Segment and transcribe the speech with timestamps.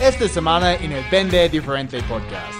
[0.00, 2.54] esta semana en el Vende Diferente Podcast.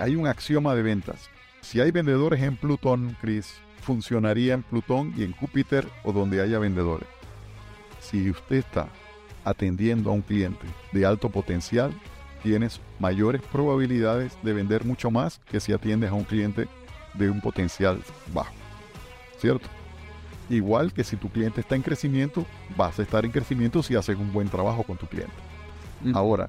[0.00, 1.28] Hay un axioma de ventas.
[1.60, 6.58] Si hay vendedores en Plutón, Chris, funcionaría en Plutón y en Júpiter o donde haya
[6.58, 7.06] vendedores.
[8.00, 8.88] Si usted está
[9.44, 11.92] atendiendo a un cliente de alto potencial,
[12.42, 16.66] tienes mayores probabilidades de vender mucho más que si atiendes a un cliente
[17.12, 18.00] de un potencial
[18.32, 18.54] bajo.
[19.38, 19.68] ¿Cierto?
[20.48, 24.16] Igual que si tu cliente está en crecimiento, vas a estar en crecimiento si haces
[24.16, 25.34] un buen trabajo con tu cliente.
[26.14, 26.48] Ahora,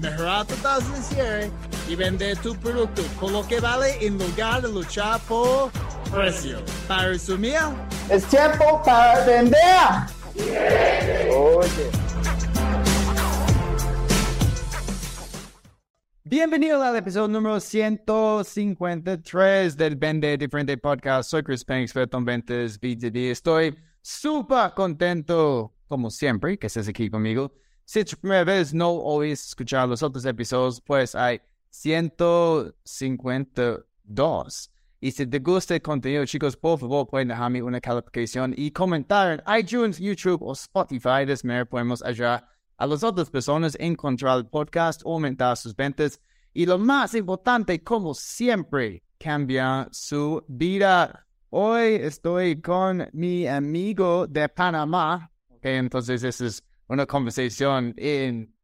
[0.00, 1.50] mejorar tu tasa de cierre
[1.88, 5.70] y vender tu producto con lo que vale en lugar de luchar por
[6.10, 6.58] precio.
[6.86, 7.56] Para resumir,
[8.08, 9.58] Es tiempo para vender.
[11.34, 11.90] Oye.
[16.24, 21.30] Bienvenido al episodio número 153 del Vende Diferente Podcast.
[21.30, 23.30] Soy Chris Payne, experto en ventas B2B.
[23.30, 27.52] Estoy súper contento, como siempre, que estés aquí conmigo.
[27.88, 34.70] Si es tu primera vez no oís escuchar los otros episodios, pues hay 152.
[35.00, 39.32] Y si te gusta el contenido, chicos, por favor, pueden dejarme una calificación y comentar
[39.32, 41.24] en iTunes, YouTube o Spotify.
[41.24, 46.20] De manera podemos ayudar a las otras personas a encontrar el podcast, aumentar sus ventas
[46.52, 51.26] y lo más importante, como siempre, cambiar su vida.
[51.48, 55.32] Hoy estoy con mi amigo de Panamá.
[55.56, 58.54] Okay, entonces, esa es una conversación en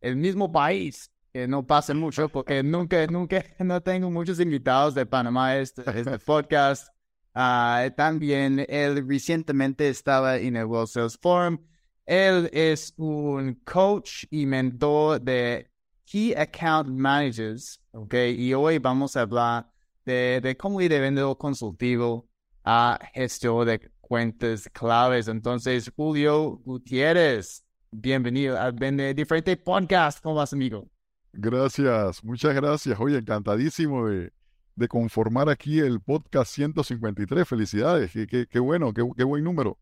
[0.00, 5.06] el mismo país que no pasa mucho porque nunca, nunca, no tengo muchos invitados de
[5.06, 6.88] Panamá este, este podcast.
[7.34, 11.58] Ah, también él recientemente estaba en el World Sales Forum.
[12.06, 15.70] Él es un coach y mentor de
[16.06, 18.14] Key Account Managers, ¿ok?
[18.36, 19.70] Y hoy vamos a hablar
[20.04, 22.28] de, de cómo ir de vendedor consultivo
[22.64, 25.28] a gestor de cuentas claves.
[25.28, 30.22] Entonces, Julio Gutiérrez, bienvenido al Vende Diferente Podcast.
[30.22, 30.88] ¿Cómo vas, amigo?
[31.32, 32.98] Gracias, muchas gracias.
[32.98, 34.32] Oye, encantadísimo de,
[34.76, 37.46] de conformar aquí el podcast 153.
[37.46, 39.78] Felicidades, qué, qué, qué bueno, qué, qué, buen número.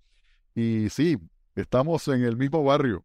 [0.55, 1.19] Y sí,
[1.55, 3.05] estamos en el mismo barrio.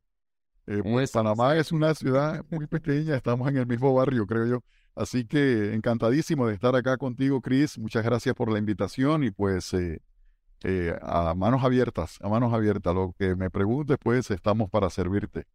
[0.67, 4.63] Eh, pues Panamá es una ciudad muy pequeña, estamos en el mismo barrio, creo yo.
[4.95, 7.77] Así que encantadísimo de estar acá contigo, Chris.
[7.77, 10.01] Muchas gracias por la invitación y pues eh,
[10.63, 12.93] eh, a manos abiertas, a manos abiertas.
[12.93, 15.45] Lo que me preguntes, pues estamos para servirte.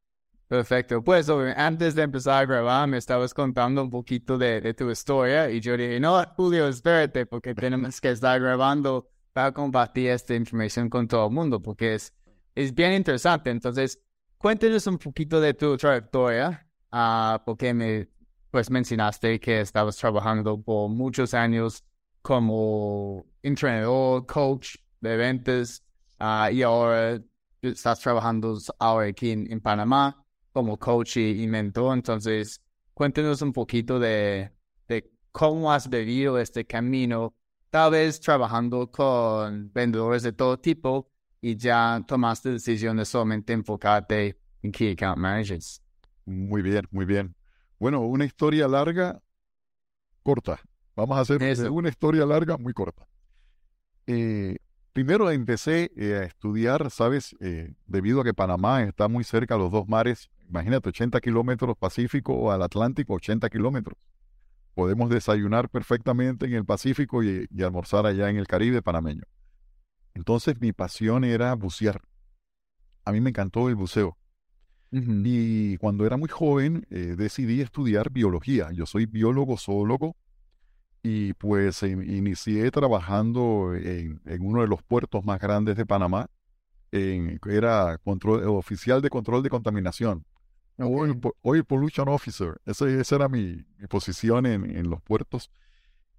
[0.49, 1.03] Perfecto.
[1.03, 5.61] Pues antes de empezar a grabar, me estabas contando un poquito de, tu historia y
[5.61, 11.09] yo dije, no, Julio, espérate, porque tenemos que estar grabando para compartir esta información con
[11.09, 12.15] todo el mundo, porque es,
[12.55, 13.51] es bien interesante.
[13.51, 14.01] Entonces,
[14.39, 18.09] cuéntanos un poquito de tu trayectoria, uh, porque me
[18.51, 21.85] pues mencionaste que estabas trabajando por muchos años
[22.23, 25.83] como entrenador, coach de ventas,
[26.21, 27.21] uh, y ahora
[27.63, 31.95] estás trabajando ahora aquí en, en Panamá como coach y, y, mentor.
[31.95, 32.63] Entonces,
[32.95, 34.51] cuéntanos un poquito de,
[34.89, 37.35] de cómo has vivido este camino,
[37.71, 44.39] tal vez trabajando con vendedores de todo tipo y ya tomaste decisión de solamente enfocarte
[44.63, 45.83] en Key Account Managers.
[46.25, 47.35] Muy bien, muy bien.
[47.79, 49.21] Bueno, una historia larga,
[50.23, 50.59] corta.
[50.97, 51.73] Vamos a hacer Eso.
[51.73, 53.07] una historia larga, muy corta.
[54.07, 54.57] Eh,
[54.97, 57.37] primero empecé eh, a estudiar, ¿sabes?
[57.41, 61.77] Eh, debido a que Panamá está muy cerca a los dos mares, imagínate, 80 kilómetros
[61.77, 63.99] Pacífico o al Atlántico, 80 kilómetros.
[64.73, 69.25] Podemos desayunar perfectamente en el Pacífico y, y almorzar allá en el Caribe panameño.
[70.15, 72.01] Entonces mi pasión era bucear.
[73.05, 74.17] A mí me encantó el buceo.
[74.93, 75.23] Uh -huh.
[75.27, 78.71] Y cuando era muy joven eh, decidí estudiar biología.
[78.73, 80.17] Yo soy biólogo zoólogo
[81.09, 86.29] y pues eh, inicié trabajando en, en, uno de los puertos más grandes de Panamá.
[86.91, 90.25] En, era control, oficial de control de contaminación.
[90.77, 90.93] Okay.
[90.93, 92.57] Oil, Oil, Pollution Officer.
[92.65, 95.53] Ese, esa era mi, mi posición en, en, los puertos.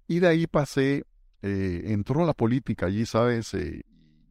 [0.06, 1.04] Y de ahí pasé,
[1.42, 3.52] eh, entró la política allí, ¿sabes?
[3.52, 3.82] Eh,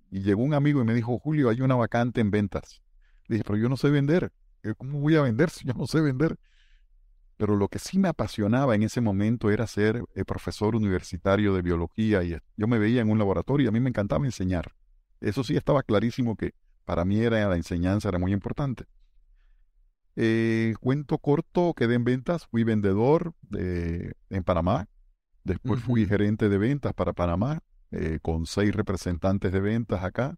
[0.09, 2.81] y llegó un amigo y me dijo, Julio, hay una vacante en ventas.
[3.27, 4.31] Le dije, pero yo no sé vender.
[4.77, 6.39] ¿Cómo voy a vender si yo no sé vender?
[7.37, 11.61] Pero lo que sí me apasionaba en ese momento era ser eh, profesor universitario de
[11.61, 14.73] biología y yo me veía en un laboratorio y a mí me encantaba enseñar.
[15.21, 16.53] Eso sí estaba clarísimo que
[16.85, 18.85] para mí era la enseñanza era muy importante.
[20.15, 24.87] Eh, cuento corto, quedé en ventas, fui vendedor de, en Panamá,
[25.43, 27.59] después fui gerente de ventas para Panamá,
[27.91, 30.35] eh, con seis representantes de ventas acá,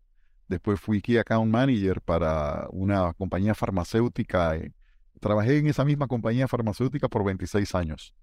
[0.50, 4.74] después fui Key Account Manager para una compañía farmacéutica, eh,
[5.20, 8.14] trabajé en esa misma compañía farmacéutica por 26 años.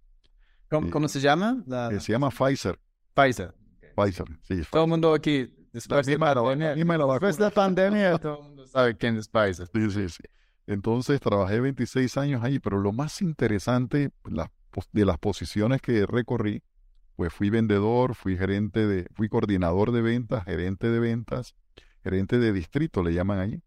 [0.69, 1.63] ¿Cómo, se llama?
[2.01, 2.79] se llama Pfizer.
[3.15, 3.55] Pfizer.
[3.95, 4.63] Pfizer, sí.
[4.71, 8.67] Todo el mundo aquí, después, de, la pandemia, después de la pandemia, todo el mundo
[8.67, 9.69] sabe quién es Pfizer.
[9.73, 10.23] Sí, sí, sí.
[10.67, 14.11] Entonces trabajé 26 años ahí, pero lo más interesante
[14.93, 16.63] de las posiciones que recorrí,
[17.15, 21.55] pues fui vendedor, fui gerente de, fui coordinador de ventas, gerente de ventas,
[22.03, 23.63] gerente de distrito le llaman ahí,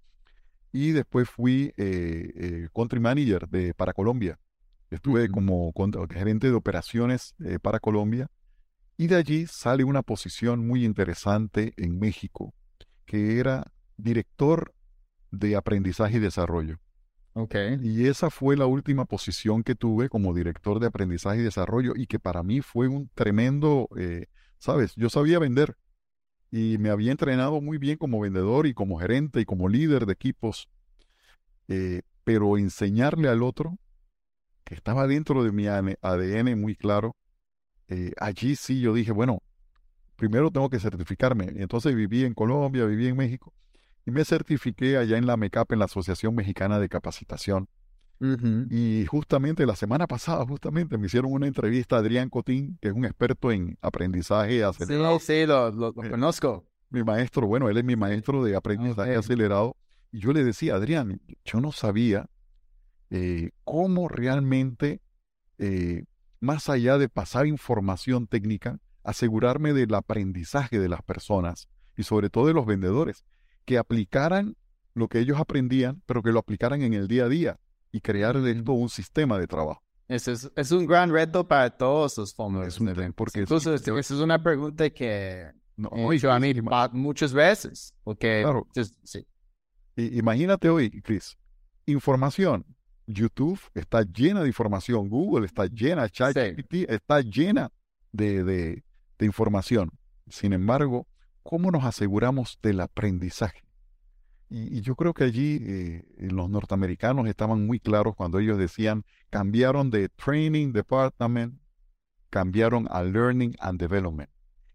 [0.71, 4.39] y después fui eh, eh, country manager de para Colombia.
[4.89, 5.71] Estuve como
[6.09, 8.27] gerente de operaciones eh, para Colombia,
[8.97, 12.53] y de allí sale una posición muy interesante en México,
[13.05, 14.73] que era director
[15.31, 16.79] de aprendizaje y desarrollo.
[17.81, 22.07] Y esa fue la última posición que tuve como director de aprendizaje y desarrollo y
[22.07, 23.87] que para mí fue un tremendo,
[24.57, 25.77] sabes, yo sabía vender
[26.51, 30.13] y me había entrenado muy bien como vendedor y como gerente y como líder de
[30.13, 30.67] equipos,
[31.67, 33.77] eh, pero enseñarle al otro,
[34.63, 37.15] que estaba dentro de mi ADN muy claro,
[37.87, 39.41] eh, allí sí yo dije, bueno,
[40.15, 41.45] primero tengo que certificarme.
[41.55, 43.53] Entonces viví en Colombia, viví en México
[44.05, 47.67] y me certifiqué allá en la MECAP, en la Asociación Mexicana de Capacitación.
[48.21, 52.93] Y justamente la semana pasada, justamente me hicieron una entrevista a Adrián Cotín, que es
[52.93, 55.19] un experto en aprendizaje acelerado.
[55.19, 56.65] Sí, sí, lo, eh, conozco.
[56.89, 59.77] Mi maestro, bueno, él es mi maestro de aprendizaje acelerado.
[60.11, 62.29] Y yo le decía, Adrián, yo no sabía
[63.09, 65.01] eh, cómo realmente,
[65.57, 66.03] eh,
[66.41, 72.47] más allá de pasar información técnica, asegurarme del aprendizaje de las personas y sobre todo
[72.47, 73.23] de los vendedores
[73.63, 74.57] que aplicaran
[74.93, 77.59] lo que ellos aprendían, pero que lo aplicaran en el día a día
[77.91, 79.81] y crear dentro un sistema de trabajo.
[80.07, 82.79] Ese es, es, un gran reto para todos los fondos.
[83.15, 86.53] porque Entonces, esa es una pregunta que no, he hecho a mí
[86.93, 87.93] muchas veces.
[88.03, 88.67] Porque, claro.
[89.03, 89.25] sí.
[89.95, 91.37] imagínate hoy, Chris,
[91.85, 92.65] información.
[93.05, 97.71] YouTube está llena de información, Google está llena, ChatGPT está llena
[98.11, 98.83] de, de,
[99.17, 99.89] de información.
[100.27, 101.07] Sin embargo,
[101.41, 103.63] ¿cómo nos aseguramos del aprendizaje?
[104.49, 109.91] Y, yo creo que allí eh, los norteamericanos estaban muy claros cuando ellos decían, cambiaron
[109.91, 111.59] de Training Department,
[112.29, 114.29] cambiaron a Learning and Development.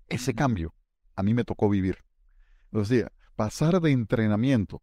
[0.09, 0.75] Ese cambio
[1.17, 1.99] a mí me tocó vivir.
[2.73, 4.83] O sea, pasar de entrenamiento,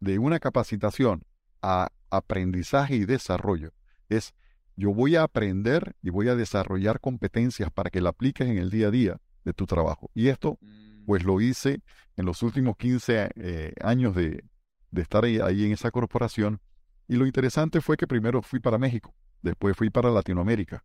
[0.00, 1.24] de una capacitación
[1.62, 3.72] a aprendizaje y desarrollo,
[4.08, 4.34] es
[4.76, 8.70] yo voy a aprender y voy a desarrollar competencias para que la apliques en el
[8.70, 10.10] día a día de tu trabajo.
[10.14, 10.58] Y esto
[11.06, 11.80] pues lo hice
[12.16, 14.44] en los últimos 15 eh, años de,
[14.92, 16.60] estar ahí, en esa corporación.
[17.08, 20.84] Y lo interesante fue que primero fui para México, después fui para Latinoamérica,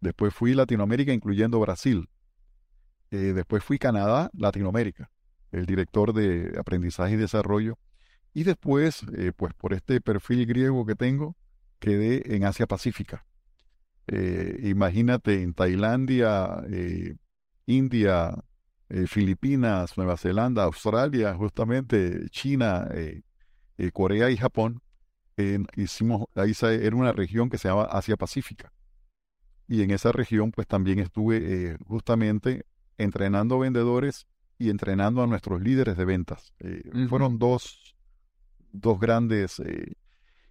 [0.00, 2.08] después fui Latinoamérica incluyendo Brasil,
[3.10, 5.10] eh, después fui Canadá, Latinoamérica,
[5.50, 7.78] el director de aprendizaje y desarrollo.
[8.32, 11.34] Y después, eh, pues por este perfil griego que tengo,
[11.80, 13.24] quedé en Asia Pacífica.
[14.62, 16.62] imagínate en Tailandia,
[17.66, 18.34] India,
[18.90, 23.22] eh, Filipinas, Nueva Zelanda, Australia, justamente China, eh,
[23.76, 24.80] eh, Corea y Japón,
[25.76, 28.72] hicimos, ahí era una región que se llama Asia Pacífica.
[29.68, 32.64] Y en esa región pues también estuve justamente
[32.96, 34.26] entrenando vendedores
[34.58, 36.52] y entrenando a nuestros líderes de ventas.
[37.08, 37.94] Fueron dos,
[38.72, 39.62] dos grandes...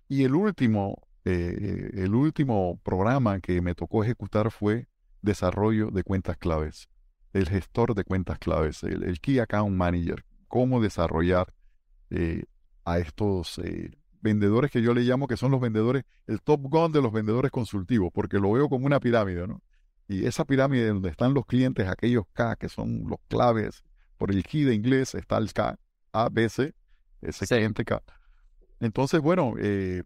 [0.08, 4.88] y el último, el último programa que me tocó ejecutar fue
[5.22, 6.88] desarrollo de cuentas claves
[7.34, 11.54] el gestor de cuentas claves, el, Key Account Manager, cómo desarrollar
[12.10, 12.46] eh,
[12.86, 13.92] a estos eh,
[14.22, 17.52] vendedores que yo le llamo que son los vendedores, el top gun de los vendedores
[17.52, 19.62] consultivos, porque lo veo como una pirámide, ¿no?
[20.08, 23.84] Y esa pirámide donde están los clientes, aquellos K que son los claves,
[24.18, 25.78] por el key de inglés está el K,
[26.12, 26.74] A, B, C,
[27.22, 28.02] ese cliente K.
[28.80, 30.04] Entonces, bueno, eh,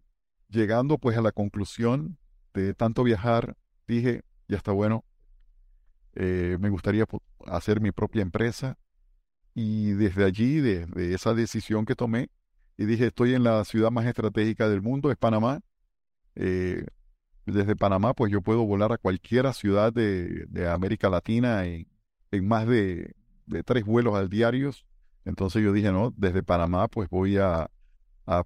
[0.50, 2.18] llegando pues a la conclusión
[2.54, 3.56] de tanto viajar,
[3.88, 5.06] dije, ya está bueno,
[6.16, 7.06] eh, me gustaría
[7.46, 8.78] hacer mi propia empresa
[9.54, 12.30] y desde allí, de, esa decisión que tomé,
[12.78, 15.62] y dije, estoy en la ciudad más estratégica del mundo, es Panamá.
[16.36, 16.86] Eh,
[17.46, 21.88] desde Panamá, pues yo puedo volar a cualquier ciudad de, América Latina en,
[22.48, 23.14] más de,
[23.66, 24.72] tres vuelos al diario.
[25.26, 27.70] Entonces yo dije, no, desde Panamá, pues voy a,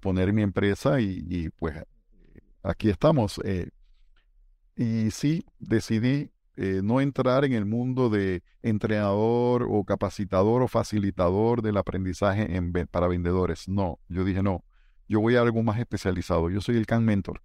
[0.02, 1.76] poner mi empresa y, pues
[2.62, 3.40] aquí estamos.
[3.44, 3.70] Eh,
[4.74, 11.60] y sí, decidí eh, no entrar en el mundo de entrenador o capacitador o facilitador
[11.60, 12.48] del aprendizaje
[12.90, 13.68] para vendedores.
[13.68, 14.64] No, yo dije no.
[15.06, 16.48] yo voy a algo más especializado.
[16.48, 17.42] Yo soy el Can Mentor.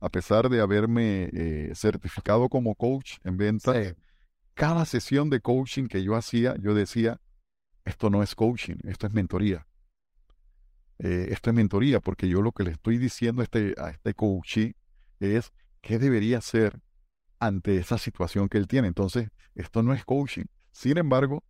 [0.00, 3.94] A pesar de haberme eh, certificado como coach en ventas,
[4.54, 7.20] cada sesión de coaching que yo hacía, yo decía,
[7.84, 9.66] esto no es coaching, esto es mentoría.
[10.98, 14.14] Eh, esto es mentoría, porque yo lo que le estoy diciendo a este, a este
[14.14, 14.74] coachee
[15.20, 16.80] es qué debería hacer
[17.38, 18.88] ante esa situación que él tiene.
[18.88, 20.44] Entonces, esto no es coaching.
[20.72, 21.42] Sin embargo,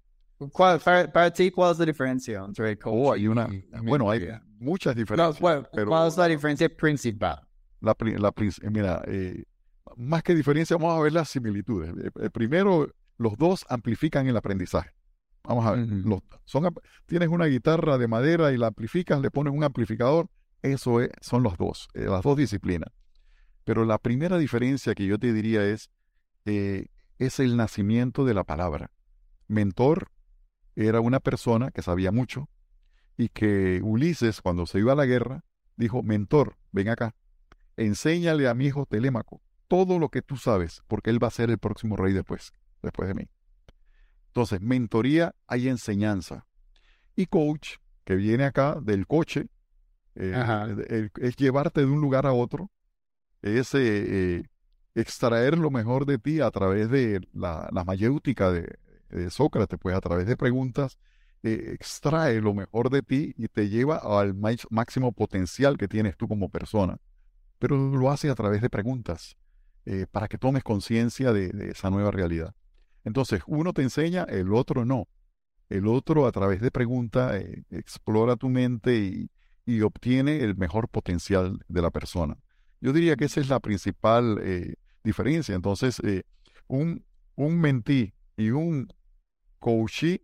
[0.52, 3.48] ¿Cuál, para, ti, ¿cuál es la diferencia entre coaching oh, hay una,
[3.82, 4.28] bueno, hay
[4.58, 5.38] muchas diferencias.
[5.38, 5.66] ¿Cuál
[6.06, 7.40] es la diferencia principal?
[7.80, 8.32] La, la,
[8.70, 9.44] mira, eh,
[9.96, 11.90] más que diferencia, vamos a ver las similitudes.
[11.96, 14.90] Eh, eh, primero, los dos amplifican el aprendizaje.
[15.44, 16.74] Vamos a ver, los, son,
[17.06, 20.28] tienes una guitarra de madera y la amplificas, le pones un amplificador,
[20.60, 22.90] eso es, son los dos, las dos disciplinas.
[23.66, 25.90] Pero la primera diferencia que yo te diría es,
[26.44, 28.92] es el nacimiento de la palabra.
[29.48, 30.12] Mentor
[30.76, 32.48] era una persona que sabía mucho
[33.16, 35.44] y que Ulises, cuando se iba a la guerra,
[35.76, 37.16] dijo, mentor, ven acá,
[37.76, 41.50] enséñale a mi hijo Telémaco todo lo que tú sabes, porque él va a ser
[41.50, 43.28] el próximo rey después, después de mí.
[44.28, 46.46] Entonces, mentoría hay enseñanza.
[47.16, 49.48] Y coach, que viene acá del coche,
[50.14, 52.70] eh, es llevarte de un lugar a otro,
[53.46, 54.42] es eh, eh,
[54.94, 58.78] extraer lo mejor de ti a través de la, la mayéutica de,
[59.30, 60.98] Sócrates, pues a través de preguntas
[61.42, 66.48] extrae lo mejor de ti y te lleva al máximo potencial que tienes tú como
[66.48, 66.98] persona.
[67.58, 69.36] Pero lo hace a través de preguntas,
[69.84, 72.54] eh, para que tomes conciencia de, esa nueva realidad.
[73.04, 75.08] Entonces, uno te enseña, el otro no.
[75.68, 79.30] El otro a través de preguntas eh, explora tu mente y,
[79.82, 82.36] obtiene el mejor potencial de la persona.
[82.80, 85.54] Yo diría que esa es la principal eh, diferencia.
[85.54, 86.00] Entonces,
[86.66, 87.04] un,
[87.34, 88.88] un mentí y un
[89.58, 90.22] coachee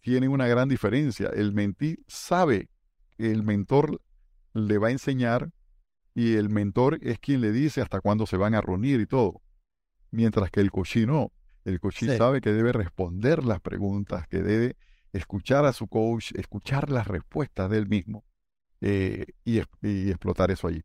[0.00, 1.28] tienen una gran diferencia.
[1.28, 2.68] El mentí sabe
[3.16, 4.00] que el mentor
[4.52, 5.52] le va a enseñar
[6.14, 9.40] y el mentor es quien le dice hasta cuándo se van a reunir y todo.
[10.10, 11.32] Mientras que el coachee no.
[11.64, 14.76] El coachee sabe que debe responder las preguntas, que debe
[15.12, 18.24] escuchar a su coach, escuchar las respuestas de él mismo
[18.80, 19.58] eh, y,
[20.10, 20.82] explotar eso allí.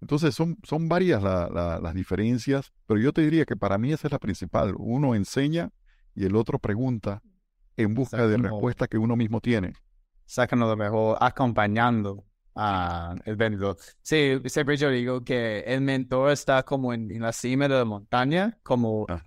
[0.00, 4.12] Entonces son, son varias las diferencias, pero yo te diría que para mí esa es
[4.12, 4.74] la principal.
[4.78, 5.70] Uno enseña
[6.14, 7.22] y el otro pregunta
[7.76, 9.72] en busca de respuesta que uno mismo tiene.
[10.24, 12.24] Sácanos lo mejor acompañando
[12.54, 13.76] al vendedor.
[14.02, 18.58] Sí, siempre yo digo que el mentor está como en, la cima de la montaña,
[18.62, 19.22] como, ah.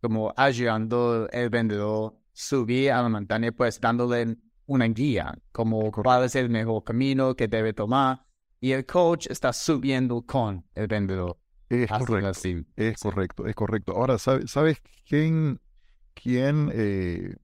[0.00, 4.36] como ayudando el vendedor subir a la montaña, pues dándole
[4.66, 8.24] una guía, como cuál es el mejor camino que debe tomar.
[8.60, 11.38] Y el coach está subiendo con el vendedor.
[11.68, 12.32] Es correcto.
[12.76, 13.92] Es correcto, es correcto.
[13.92, 15.60] Ahora, ¿sabes, ¿sabes quién
[16.24, 17.36] eh,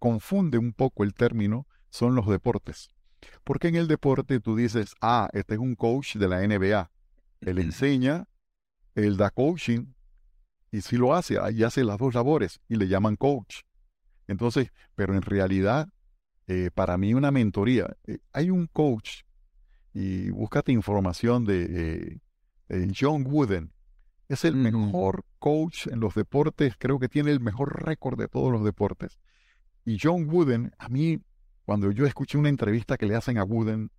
[0.00, 2.88] confunde un poco el término son los deportes.
[3.44, 6.90] Porque en el deporte tú dices, ah, este es un coach de la NBA.
[7.42, 8.26] Él enseña,
[8.94, 9.92] él da coaching,
[10.72, 13.62] y si lo hace, ahí hace las dos labores y le llaman coach.
[14.26, 15.88] Entonces, pero en realidad,
[16.46, 19.22] eh, para mí una mentoría, eh, hay un coach,
[19.92, 22.20] y búscate información de
[22.96, 23.72] John Wooden,
[24.30, 28.52] es el mejor coach en los deportes, creo que tiene el mejor récord de todos
[28.52, 29.18] los deportes.
[29.84, 31.18] Y John Wooden, a mí,
[31.64, 33.90] cuando yo escuché una entrevista que le hacen a Wooden,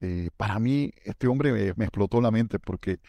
[0.00, 3.00] eh, para mí este hombre me, explotó la mente porque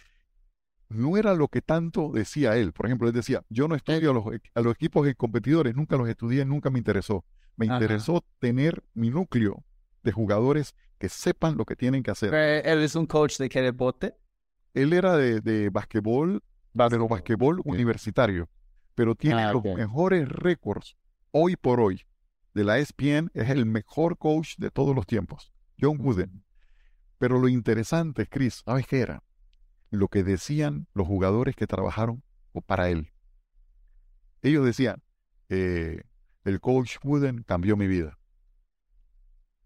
[0.89, 2.73] no era lo que tanto decía él.
[2.73, 5.95] Por ejemplo, él decía, yo no estudio a los, a los equipos de competidores, nunca
[5.95, 7.23] los estudié, nunca me interesó.
[7.55, 9.63] Me interesó tener mi núcleo
[10.03, 12.33] de jugadores que sepan lo que tienen que hacer.
[12.33, 14.15] ¿Él es un coach de qué deporte?
[14.73, 16.43] Él era de, de basquetbol,
[16.73, 18.49] pero basquetbol universitario,
[18.95, 20.95] pero tiene ah, los mejores récords
[21.31, 22.01] hoy por hoy
[22.53, 26.43] de la ESPN, es el mejor coach de todos los tiempos, John Wooden.
[27.17, 29.23] Pero lo interesante, Chris, ¿sabes qué era?
[29.89, 32.23] Lo que decían los jugadores que trabajaron
[32.65, 33.11] para él.
[34.41, 35.01] Ellos decían,
[35.49, 36.03] eh,
[36.43, 38.17] el coach Wooden cambió mi vida.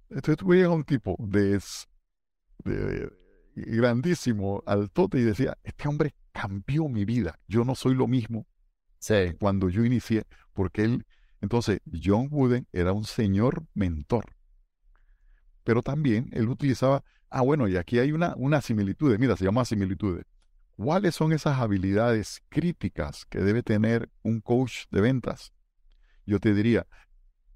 [0.09, 1.59] Entonces tú veías a un tipo de,
[2.63, 3.09] de
[3.55, 7.39] grandísimo, altote, y decía, este hombre cambió mi vida.
[7.47, 8.45] Yo no soy lo mismo
[9.39, 11.05] cuando yo inicié, porque él,
[11.41, 14.25] entonces, John Wooden era un señor mentor.
[15.63, 19.65] Pero también él utilizaba, ah, bueno, y aquí hay una, una similitud, mira, se llama
[19.65, 20.25] similitudes.
[20.75, 25.53] ¿Cuáles son esas habilidades críticas que debe tener un coach de ventas?
[26.25, 26.87] Yo te diría,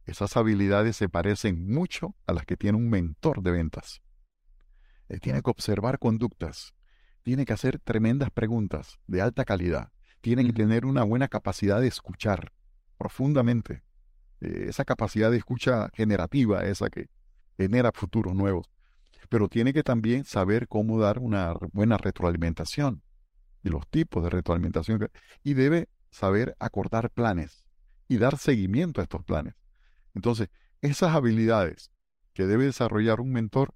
[0.10, 4.02] esas habilidades se parecen mucho a las que tiene un mentor de ventas.
[5.08, 6.74] Él tiene que observar conductas,
[7.24, 11.88] tiene que hacer tremendas preguntas de alta calidad, tiene que tener una buena capacidad de
[11.88, 12.54] escuchar
[12.98, 13.84] profundamente,
[14.42, 17.10] eh, esa capacidad de escucha generativa, esa que
[17.58, 18.70] genera futuros nuevos.
[19.30, 23.04] pero tiene que también saber cómo dar una buena retroalimentación
[23.64, 25.08] y los tipos de retroalimentación
[25.44, 27.64] y debe saber acordar planes
[28.08, 29.59] y dar seguimiento a estos planes.
[30.14, 30.50] Entonces,
[30.82, 31.92] esas habilidades
[32.34, 33.74] que debe desarrollar un mentor,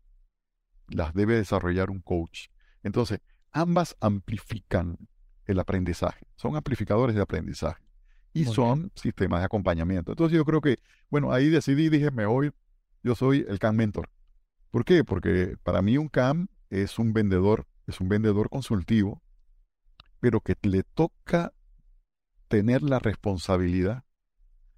[0.87, 2.47] las debe desarrollar un coach.
[2.83, 3.19] Entonces,
[3.51, 4.97] ambas amplifican
[5.45, 7.83] el aprendizaje, son amplificadores de aprendizaje
[8.33, 10.11] y son sistemas de acompañamiento.
[10.11, 12.51] Entonces yo creo que, bueno, ahí decidí, dije, me voy,
[13.03, 14.09] yo soy el CAM mentor.
[14.71, 15.03] ¿Por qué?
[15.03, 19.21] Porque para mí un CAM es un vendedor, es un vendedor consultivo,
[20.19, 21.53] pero que le toca
[22.47, 24.03] tener la responsabilidad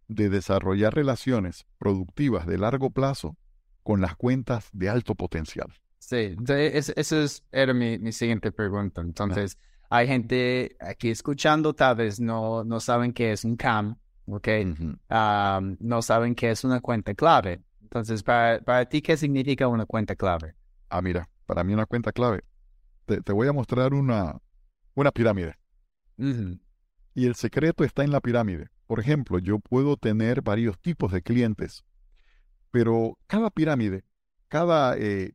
[0.07, 3.38] de desarrollar relaciones productivas de largo plazo
[3.83, 5.74] con las cuentas de alto potencial.
[6.00, 9.01] Sí, esa es, era mi, siguiente pregunta.
[9.01, 9.57] Entonces,
[9.89, 13.97] hay gente aquí escuchando, tal vez no, no saben qué es un CAM,
[14.27, 14.47] ¿ok?
[15.79, 17.62] no saben qué es una cuenta clave.
[17.81, 20.55] Entonces, para, para, ti, ¿qué significa una cuenta clave?
[20.89, 22.43] Ah, mira, para mí una cuenta clave.
[23.05, 24.38] Te, voy a mostrar una,
[24.95, 25.55] una pirámide.
[27.15, 28.67] Y el secreto está en la pirámide.
[28.86, 31.86] Por ejemplo, yo puedo tener varios tipos de clientes,
[32.72, 34.03] pero cada pirámide,
[34.50, 35.31] cada eh,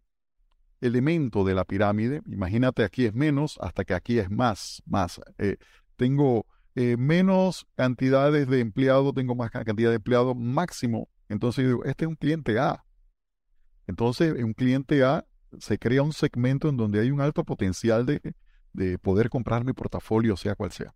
[0.83, 5.23] elemento de la pirámide, imagínate aquí es menos hasta que aquí es más, más.
[5.39, 5.57] Eh,
[5.97, 11.09] tengo eh, menos cantidades de empleados, tengo más cantidad de empleados máximo.
[11.31, 12.85] Entonces digo, este es un cliente A.
[13.87, 15.27] Entonces, en un cliente A
[15.59, 18.21] se crea un segmento en donde hay un alto potencial de,
[18.75, 20.95] de poder comprar mi portafolio, sea cual sea.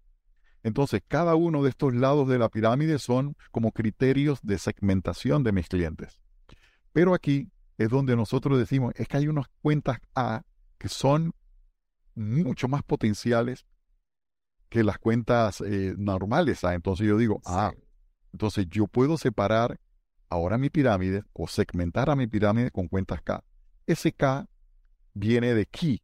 [0.64, 5.52] Entonces, cada uno de estos lados de la pirámide son como criterios de segmentación de
[5.52, 6.18] mis clientes.
[6.92, 10.42] Pero aquí es donde nosotros decimos, es que hay unas cuentas A
[10.78, 11.34] que son
[12.14, 13.66] mucho más potenciales
[14.70, 16.72] que las cuentas eh, normales A.
[16.72, 17.74] Entonces yo digo, ah,
[18.32, 19.78] entonces yo puedo separar
[20.30, 23.44] ahora mi pirámide o segmentar a mi pirámide con cuentas K.
[23.86, 24.48] Ese K
[25.12, 26.00] viene de key,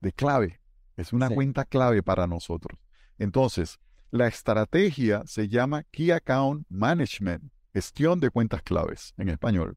[0.00, 0.60] de clave.
[0.96, 2.78] Es una cuenta clave para nosotros.
[3.18, 3.78] Entonces,
[4.10, 9.76] la estrategia se llama Key Account Management, gestión de cuentas claves en español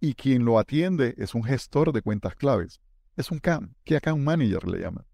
[0.00, 2.80] y quien lo atiende es un gestor de cuentas claves.
[3.16, 5.04] Es un CAM, Key Account Manager le llaman.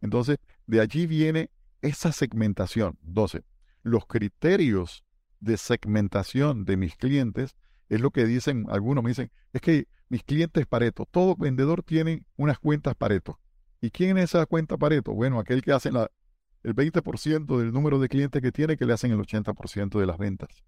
[0.00, 1.50] Entonces, de allí viene
[1.82, 2.96] esa segmentación.
[3.04, 3.42] Entonces,
[3.82, 5.04] los criterios
[5.40, 7.56] de segmentación de mis clientes
[7.88, 12.24] es lo que dicen, algunos me dicen, es que mis clientes Pareto, todo vendedor tiene
[12.36, 13.40] unas cuentas Pareto.
[13.80, 15.12] ¿Y quién es esa cuenta Pareto?
[15.12, 16.10] Bueno, aquel que hace la,
[16.66, 20.18] el 20% del número de clientes que tiene que le hacen el 80% de las
[20.18, 20.64] ventas.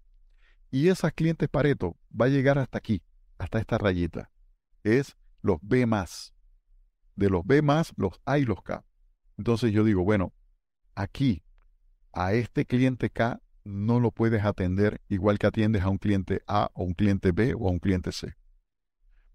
[0.71, 3.03] Y esas clientes Pareto va a llegar hasta aquí
[3.37, 4.31] hasta esta rayita.
[4.83, 6.33] Es los B más.
[7.17, 8.85] De los B más, los A y los K.
[9.37, 10.31] Entonces yo digo, bueno,
[10.95, 11.43] aquí,
[12.13, 16.71] a este cliente K, no lo puedes atender igual que atiendes a un cliente A
[16.75, 18.35] o un cliente B o a un cliente C.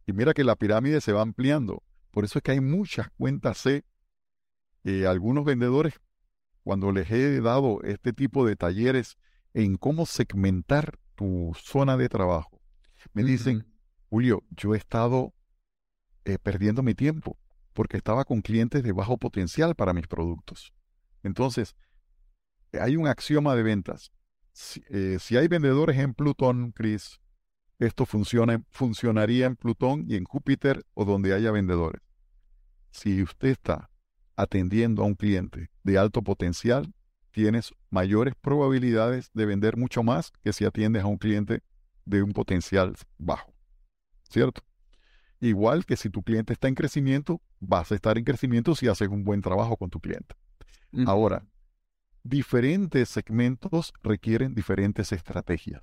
[0.06, 1.82] Y mira que la pirámide se va ampliando.
[2.10, 3.84] Por eso es que hay muchas cuentas C.
[4.84, 6.00] Eh, algunos vendedores,
[6.64, 9.16] cuando les he dado este tipo de talleres
[9.52, 12.60] en cómo segmentar tu zona de trabajo,
[13.12, 13.66] me dicen,
[14.08, 15.34] Julio, yo he estado
[16.24, 17.38] eh, perdiendo mi tiempo
[17.74, 20.72] porque estaba con clientes de bajo potencial para mis productos.
[21.22, 21.76] Entonces,
[22.72, 24.10] hay un axioma de ventas.
[24.52, 27.20] Si, eh, hay vendedores en Plutón, Chris,
[27.78, 32.00] esto funciona, funcionaría en Plutón y en Júpiter o donde haya vendedores.
[32.90, 33.90] Si usted está
[34.36, 36.92] atendiendo a un cliente de alto potencial,
[37.30, 41.62] tienes mayores probabilidades de vender mucho más que si atiendes a un cliente
[42.04, 43.54] de un potencial bajo.
[44.34, 44.62] ¿cierto?
[45.40, 49.08] Igual que si tu cliente está en crecimiento, vas a estar en crecimiento si haces
[49.08, 50.34] un buen trabajo con tu cliente.
[51.06, 51.44] Ahora,
[52.22, 55.82] diferentes segmentos requieren diferentes estrategias.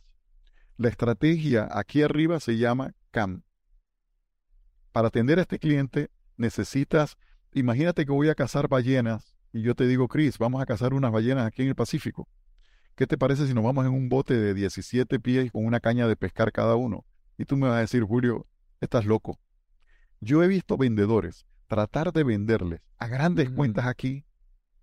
[0.77, 3.43] La estrategia aquí arriba se llama CAM.
[4.91, 7.17] Para atender a este cliente necesitas,
[7.53, 11.11] imagínate que voy a cazar ballenas y yo te digo, Chris, vamos a cazar unas
[11.11, 12.27] ballenas aquí en el Pacífico.
[12.95, 16.07] ¿Qué te parece si nos vamos en un bote de 17 pies con una caña
[16.07, 17.05] de pescar cada uno?
[17.37, 18.47] Y tú me vas a decir, Julio,
[18.79, 19.39] estás loco.
[20.19, 24.25] Yo he visto vendedores tratar de venderles a grandes cuentas aquí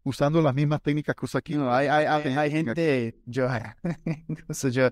[0.02, 1.54] usando las mismas técnicas que usa aquí.
[1.54, 3.46] No, hay, hay, hay, gente, yo,
[4.70, 4.90] yo,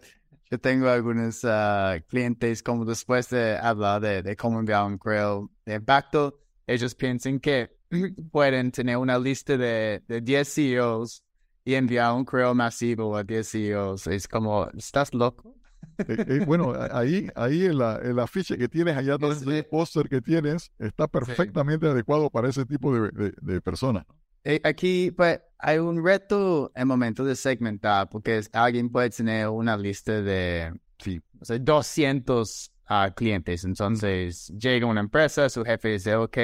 [0.50, 6.38] yo tengo algunos ah, clientes como después de hablar de, de un correo de impacto,
[6.66, 7.75] ellos piensan que
[8.32, 11.22] pueden tener una lista de, de 10 CEOs
[11.64, 14.06] y enviar un correo masivo a 10 CEOs.
[14.06, 15.56] Es como, ¿estás loco?
[15.98, 20.08] Eh, eh, bueno, ahí, ahí en la, el afiche que tienes allá, todo ese póster
[20.08, 24.04] que tienes, está perfectamente adecuado para ese tipo de, de, personas.
[24.44, 29.76] Eh, aquí pues, hay un reto en momento de segmentar, porque alguien puede tener una
[29.76, 31.20] lista de sí.
[31.40, 33.64] 200 a clientes.
[33.64, 36.38] Entonces, llega una empresa, su jefe dice, ok,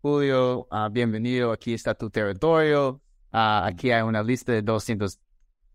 [0.00, 5.18] Julio, ah, bienvenido, aquí está tu territorio, ah, aquí hay una lista de 200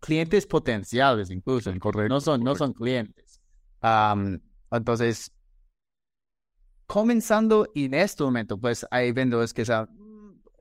[0.00, 1.74] clientes potenciales incluso,
[2.08, 3.40] no son, no son clientes.
[4.70, 5.30] entonces,
[6.86, 9.90] comenzando en este momento, pues hay vendedores que saben,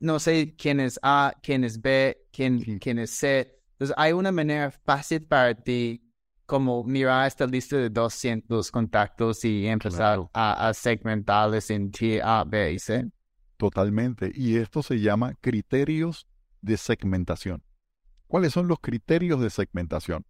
[0.02, 3.62] no sé quién es A, quién es B, quién, quién es C.
[3.73, 6.04] Entonces, hay una manera fácil para ti
[6.45, 12.43] como mirar esta lista de 200 contactos y empezar a, a, segmentarles en T, A,
[12.43, 13.10] B y C.
[13.63, 14.30] Totalmente.
[14.36, 16.28] Y esto se llama criterios
[16.62, 17.63] de segmentación.
[18.28, 20.26] ¿Cuáles son los criterios de segmentación?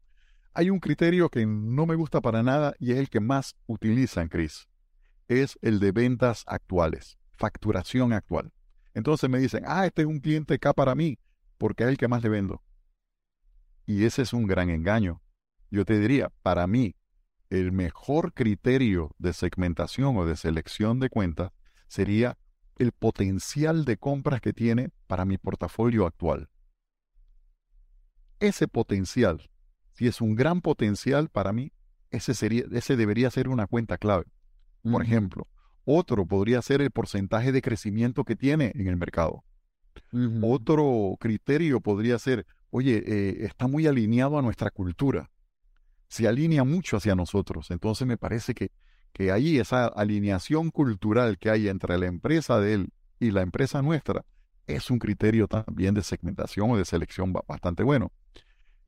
[0.54, 4.28] Hay un criterio que no me gusta para nada y es el que más utilizan,
[4.28, 4.70] Chris.
[5.28, 8.54] Es el de ventas actuales, facturación actual.
[8.94, 11.18] Entonces me dicen, ah, este es un cliente K para mí,
[11.58, 12.62] porque es el que más le vendo.
[13.88, 15.24] Y ese es un gran engaño.
[15.72, 16.96] Yo te diría, para mí,
[17.50, 21.52] el mejor criterio de segmentación o de selección de cuentas
[21.88, 22.38] sería
[22.78, 26.50] el potencial de compras que tiene para mi portafolio actual.
[28.40, 29.50] Ese potencial,
[29.94, 31.72] si es un gran potencial para mí,
[32.12, 34.26] ese, sería, ese debería ser una cuenta clave.
[34.84, 35.48] Por ejemplo,
[35.86, 39.44] otro podría ser el porcentaje de crecimiento que tiene en el mercado.
[40.42, 45.32] Otro criterio podría ser, oye, eh, está muy alineado a nuestra cultura.
[46.08, 47.72] Se alinea mucho hacia nosotros.
[47.72, 48.72] Entonces me parece que
[49.14, 53.82] que ahí esa alineación cultural que hay entre la empresa de él y la empresa
[53.82, 54.26] nuestra
[54.68, 58.12] es un criterio también de segmentación o de selección bastante bueno.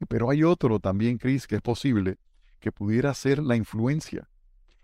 [0.09, 2.17] Pero hay otro también, Chris, que es posible
[2.59, 4.27] que pudiera ser la influencia.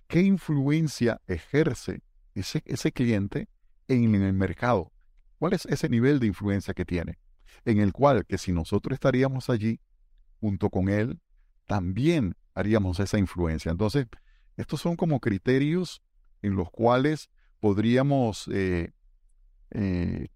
[0.08, 2.01] ¿Qué influencia ejerce
[2.36, 3.49] ese, ese cliente
[3.88, 4.91] en, en el mercado?
[5.39, 7.17] ¿Cuál es ese nivel de influencia que tiene?
[7.65, 9.80] En el cual que si nosotros estaríamos allí
[10.39, 11.19] junto con él,
[11.65, 13.71] también haríamos esa influencia.
[13.71, 14.08] Entonces,
[14.58, 16.02] estos son como criterios
[16.42, 18.92] en los cuales podríamos eh,
[19.72, 20.28] eh,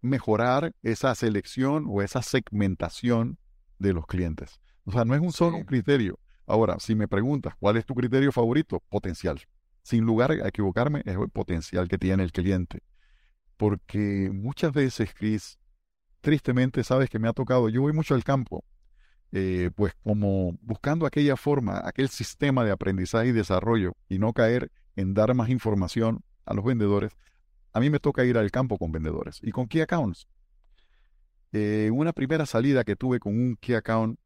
[0.00, 3.38] mejorar esa selección o esa segmentación
[3.78, 4.60] de los clientes.
[4.84, 6.18] O sea, no es un solo criterio.
[6.46, 8.82] Ahora, si me preguntas, ¿cuál es tu criterio favorito?
[8.88, 9.40] Potencial.
[9.82, 12.82] Sin lugar a equivocarme, es el potencial que tiene el cliente.
[13.56, 15.58] Porque muchas veces, Chris,
[16.20, 18.64] tristemente, sabes que me ha tocado, yo voy mucho al campo
[19.32, 24.72] eh, pues como buscando aquella forma, aquel sistema de aprendizaje y desarrollo y no caer
[24.96, 27.12] en dar más información a los vendedores,
[27.72, 30.26] a mí me toca ir al campo con vendedores y con Key Accounts.
[31.52, 34.18] Eh, una primera salida que tuve con un Key Account,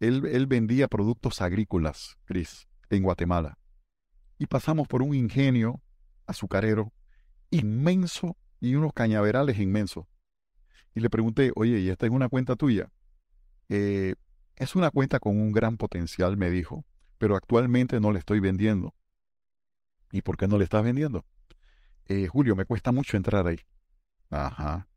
[0.00, 3.58] él, él vendía productos agrícolas, Chris, en Guatemala.
[4.38, 5.80] Y pasamos por un ingenio
[6.26, 6.92] azucarero
[7.50, 10.06] inmenso y unos cañaverales inmensos.
[10.94, 12.90] Y le pregunté, oye, ¿y esta es una cuenta tuya?
[13.68, 14.14] Eh,
[14.56, 16.84] es una cuenta con un gran potencial, me dijo,
[17.18, 18.94] pero actualmente no le estoy vendiendo.
[20.10, 21.24] ¿Y por qué no le estás vendiendo?
[22.06, 23.60] Eh, Julio, me cuesta mucho entrar ahí.
[24.30, 24.88] Ajá.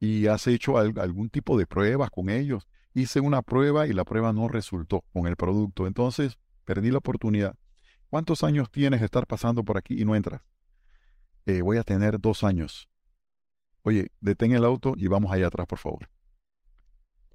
[0.00, 2.66] ¿Y has hecho algún tipo de pruebas con ellos?
[2.94, 5.86] Hice una prueba y la prueba no resultó con el producto.
[5.86, 7.54] Entonces, perdí la oportunidad.
[8.08, 10.40] ¿Cuántos años tienes de estar pasando por aquí y no entras?
[11.46, 12.88] Eh, voy a tener dos años.
[13.82, 16.08] Oye, detén el auto y vamos allá atrás, por favor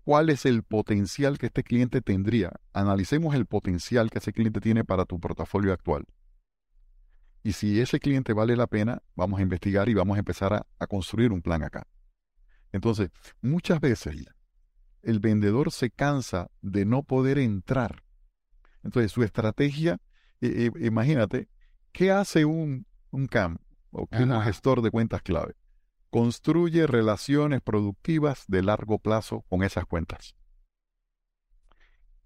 [0.03, 2.51] cuál es el potencial que este cliente tendría.
[2.73, 6.05] Analicemos el potencial que ese cliente tiene para tu portafolio actual.
[7.43, 10.87] Y si ese cliente vale la pena, vamos a investigar y vamos a empezar a,
[10.87, 11.87] construir un plan acá.
[12.71, 13.09] Entonces,
[13.41, 14.15] muchas veces
[15.01, 18.03] el vendedor se cansa de no poder entrar.
[18.83, 19.99] Entonces, su estrategia,
[20.41, 21.49] eh, eh, imagínate,
[21.91, 23.57] ¿qué hace un, un CAM
[23.91, 25.55] o un gestor de cuentas clave?
[26.13, 30.35] Construye relaciones productivas de largo plazo con esas cuentas.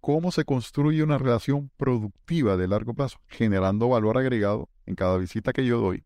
[0.01, 3.17] ¿Cómo se construye una relación productiva de largo plazo?
[3.27, 6.03] Generando valor agregado en cada visita que yo doy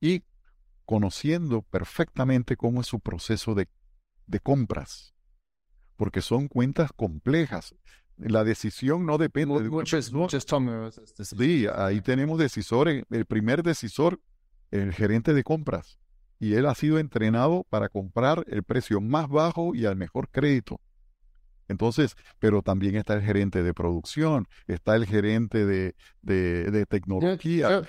[0.00, 0.22] y
[0.84, 3.68] conociendo perfectamente cómo es su proceso de,
[4.40, 5.12] compras,
[5.96, 7.74] porque son cuentas complejas.
[8.16, 10.12] La decisión no depende de muchos
[11.20, 13.04] Sí, ahí tenemos decisores.
[13.10, 14.20] El primer decisor,
[14.70, 15.98] el gerente de compras
[16.38, 20.80] y él ha sido entrenado para comprar el precio más bajo y al mejor crédito.
[21.68, 27.82] Entonces, pero también está el gerente de producción, está el gerente de, de, tecnología.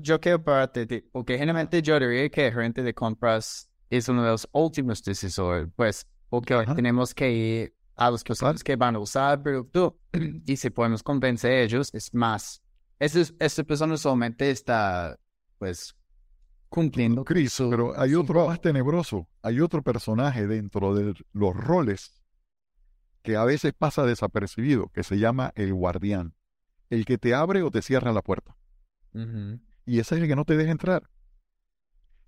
[0.00, 4.30] Yo, quiero pararte, porque generalmente yo diría que el gerente de compras es uno de
[4.30, 9.38] los últimos decisores, pues, porque tenemos que ir a los personas que van a usar
[9.38, 9.98] el producto
[10.46, 12.62] y si podemos convencer a ellos, es más.
[12.98, 15.18] Esa persona solamente está,
[15.58, 15.94] pues,
[16.72, 17.24] cumpliendo.
[17.24, 22.22] Cris, pero hay otro más tenebroso, hay otro personaje dentro de los roles
[23.22, 26.34] que a veces pasa desapercibido, que se llama el guardián,
[26.90, 28.56] el que te abre o te cierra la puerta.
[29.84, 31.08] Y ese es el que no te deja entrar.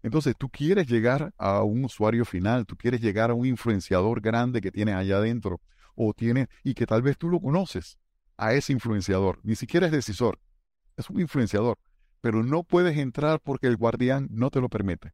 [0.03, 4.61] Entonces, tú quieres llegar a un usuario final, tú quieres llegar a un influenciador grande
[4.61, 5.61] que tienes allá adentro,
[5.95, 7.99] o tiene, y que tal vez tú lo conoces,
[8.37, 9.41] a ese influenciador.
[9.43, 10.39] Ni siquiera es decisor,
[10.97, 11.79] es un influenciador,
[12.25, 15.13] pero no puedes entrar porque el guardián no te lo permite.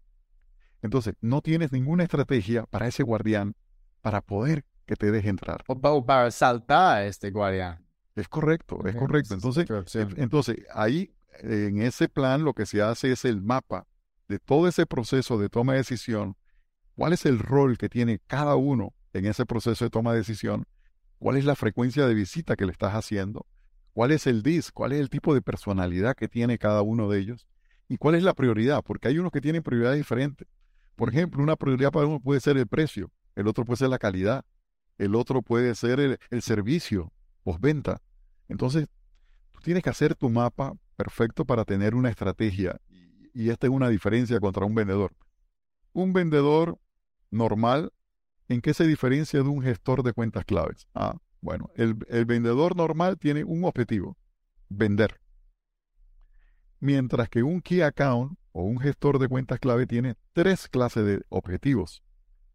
[0.81, 3.57] Entonces, no tienes ninguna estrategia para ese guardián
[4.01, 5.65] para poder que te deje entrar.
[5.67, 7.85] O para saltar a este guardián.
[8.15, 9.35] Es correcto, es correcto.
[9.35, 9.67] Entonces,
[10.19, 13.89] entonces, ahí, en ese plan, lo que se hace es el mapa
[14.29, 16.37] de todo ese proceso de toma de decisión,
[16.95, 20.65] cuál es el rol que tiene cada uno en ese proceso de toma de decisión,
[21.19, 23.47] cuál es la frecuencia de visita que le estás haciendo,
[23.93, 27.19] cuál es el DIS, cuál es el tipo de personalidad que tiene cada uno de
[27.19, 27.47] ellos
[27.89, 30.47] y cuál es la prioridad, porque hay unos que tienen prioridades diferentes.
[30.97, 33.99] Por ejemplo, una prioridad para uno puede ser el precio, el otro puede ser la
[33.99, 34.45] calidad,
[34.99, 38.01] el otro puede ser el, el servicio, postventa.
[38.49, 38.87] Entonces,
[39.53, 42.79] tú tienes que hacer tu mapa perfecto para tener una estrategia.
[43.33, 45.15] Y, esta es una diferencia contra un vendedor.
[45.95, 46.79] Un vendedor
[47.31, 47.91] normal,
[48.49, 50.87] ¿en qué se diferencia de un gestor de cuentas claves?
[50.95, 54.17] Ah, bueno, el, el vendedor normal tiene un objetivo,
[54.69, 55.21] vender.
[56.79, 61.23] Mientras que un key account o un gestor de cuentas clave tiene tres clases de
[61.29, 62.03] objetivos.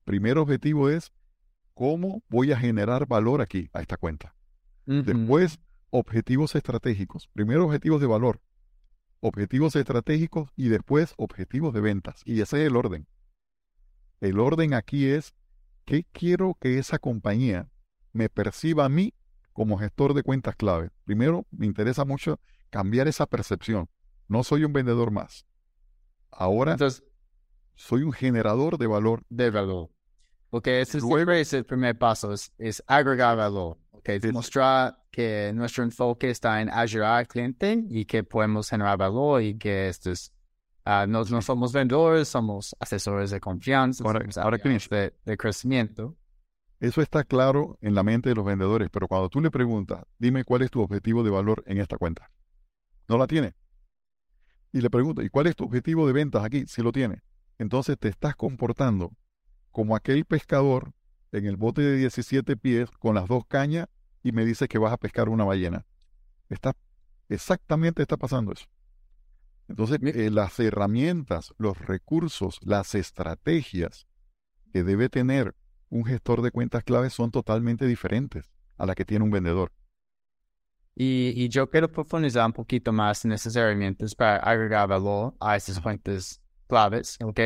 [0.03, 1.11] Primer objetivo es
[1.73, 4.35] cómo voy a generar valor aquí a esta cuenta.
[4.85, 7.27] Después, objetivos estratégicos.
[7.33, 8.39] Primero, objetivos de valor.
[9.19, 12.21] Objetivos estratégicos y después objetivos de ventas.
[12.23, 13.07] Y ese es el orden.
[14.21, 15.33] El orden aquí es
[15.85, 17.67] qué quiero que esa compañía
[18.15, 19.13] me perciba a mí
[19.51, 20.89] como gestor de cuentas clave.
[21.03, 23.89] Primero, me interesa mucho cambiar esa percepción.
[24.29, 25.45] No soy un vendedor más.
[26.31, 27.03] Ahora Entonces,
[27.75, 29.23] soy un generador de valor.
[29.29, 29.89] De valor.
[30.49, 33.77] Porque ese es, el primer paso, es, agregar valor.
[33.91, 39.41] Okay, demostrar que nuestro enfoque está en ayudar al cliente y que podemos generar valor
[39.41, 40.31] y que estos
[40.85, 46.15] uh, no, no, somos vendedores, somos asesores de confianza, ahora, ahora de, de crecimiento.
[46.79, 50.43] Eso está claro en la mente de los vendedores, pero cuando tú le preguntas, dime
[50.43, 52.29] cuál es tu objetivo de valor en esta cuenta,
[53.07, 53.55] no la tiene
[54.75, 56.65] y le pregunto, ¿y cuál es tu objetivo de ventas aquí?
[56.67, 57.21] Si lo tiene.
[57.57, 59.13] Entonces te estás comportando
[59.71, 60.91] como aquel pescador
[61.31, 63.87] en el bote de 17 pies con las dos cañas
[64.21, 65.85] y me dices que vas a pescar una ballena.
[66.49, 66.75] Está,
[67.29, 68.65] exactamente está pasando eso.
[69.69, 74.07] Entonces, eh, las herramientas, los recursos, las estrategias
[74.73, 75.55] que debe tener
[75.95, 79.71] un gestor de cuentas claves son totalmente diferentes a las que tiene un vendedor.
[80.93, 85.79] Y, yo quiero profundizar un poquito más en esas herramientas para agregar valor a esas
[85.79, 87.39] cuentas claves, ¿ok?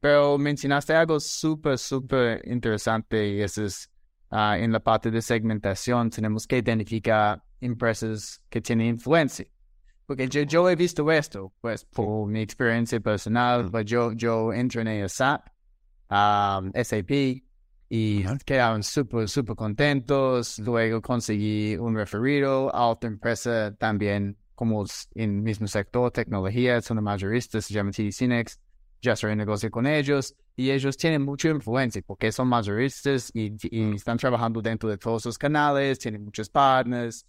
[0.00, 3.90] Pero mencionaste algo súper, súper interesante y eso es
[4.30, 9.46] ah, en la parte de segmentación tenemos que identificar empresas que tienen influencia.
[10.06, 15.02] Porque yo, yo he visto esto, pues por mi experiencia personal, pues yo, yo entrené
[15.02, 15.46] a SAP,
[16.10, 17.42] um, SAP,
[17.94, 20.58] y quedaron súper, súper contentos.
[20.60, 27.04] Luego conseguí un referido a otra empresa también, como en el mismo sector, tecnología, son
[27.04, 28.58] mayoristas, se llama TD Cinex.
[29.02, 33.52] Ya estoy en negocio con ellos y ellos tienen mucha influencia porque son mayoristas y,
[33.94, 37.26] están trabajando dentro de todos los canales, tienen muchos partners.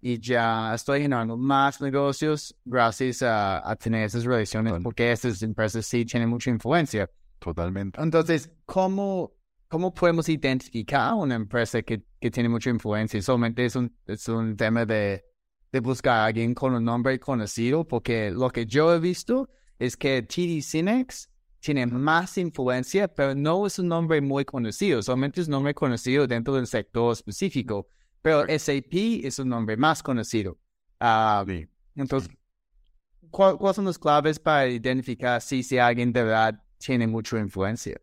[0.00, 5.86] y ya estoy generando más negocios gracias a, a tener esas relaciones porque esas empresas
[5.86, 7.08] sí tienen mucha influencia.
[7.38, 8.02] Totalmente.
[8.02, 9.32] Entonces, ¿cómo
[9.70, 13.22] ¿cómo podemos identificar una empresa que, que tiene mucha influencia?
[13.22, 15.24] Solamente es un, es un tema de,
[15.70, 19.96] de, buscar a alguien con un nombre conocido, porque lo que yo he visto es
[19.96, 21.30] que TD Cinex
[21.60, 26.26] tiene más influencia, pero no es un nombre muy conocido, solamente es un nombre conocido
[26.26, 27.86] dentro del sector específico,
[28.22, 30.58] pero SAP es un nombre más conocido.
[30.98, 31.44] Ah,
[31.94, 32.28] entonces,
[33.30, 38.00] ¿cuáles son las claves para identificar si, si alguien de verdad tiene mucha influencia?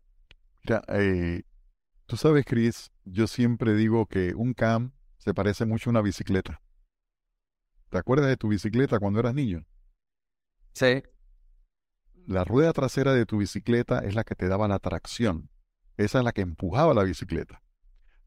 [0.64, 1.42] Ya, eh,
[2.08, 6.62] Tú sabes, Chris, yo siempre digo que un CAM se parece mucho a una bicicleta.
[7.90, 9.66] ¿Te acuerdas de tu bicicleta cuando eras niño?
[10.72, 11.02] Sí.
[12.26, 15.50] La rueda trasera de tu bicicleta es la que te daba la tracción.
[15.98, 17.60] Esa es la que empujaba la bicicleta.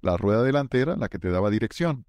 [0.01, 2.05] La rueda delantera, la que te daba dirección.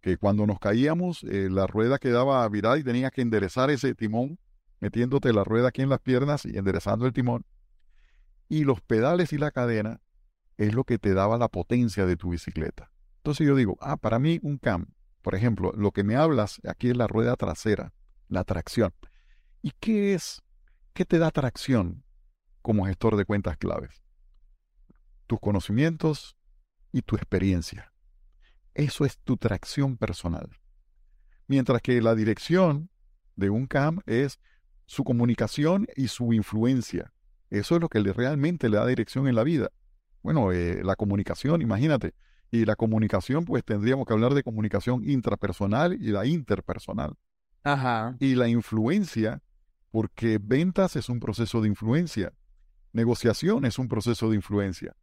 [0.00, 4.40] Que cuando nos caíamos, eh, la rueda quedaba virada y tenías que enderezar ese timón,
[4.80, 7.46] metiéndote la rueda aquí en las piernas y enderezando el timón.
[8.48, 10.00] Y los pedales y la cadena
[10.56, 12.90] es lo que te daba la potencia de tu bicicleta.
[13.18, 16.90] Entonces yo digo, ah, para mí un CAM, por ejemplo, lo que me hablas aquí
[16.90, 17.92] es la rueda trasera,
[18.28, 18.92] la tracción.
[19.62, 20.42] ¿Y qué es?
[20.92, 22.04] ¿Qué te da tracción
[22.62, 24.02] como gestor de cuentas claves?
[25.26, 26.36] Tus conocimientos
[26.92, 27.92] y tu experiencia.
[28.74, 30.50] Eso es tu tracción personal.
[31.46, 32.90] Mientras que la dirección
[33.36, 34.38] de un CAM es
[34.86, 37.12] su comunicación y su influencia.
[37.50, 39.70] Eso es lo que realmente le da dirección en la vida.
[40.24, 42.14] Bueno, eh, la comunicación, imagínate.
[42.50, 47.14] Y la comunicación, pues tendríamos que hablar de comunicación intrapersonal y la interpersonal.
[47.62, 48.16] Ajá.
[48.20, 49.42] Y la influencia,
[49.90, 52.32] porque ventas es un proceso de influencia,
[52.94, 54.96] negociación es un proceso de influencia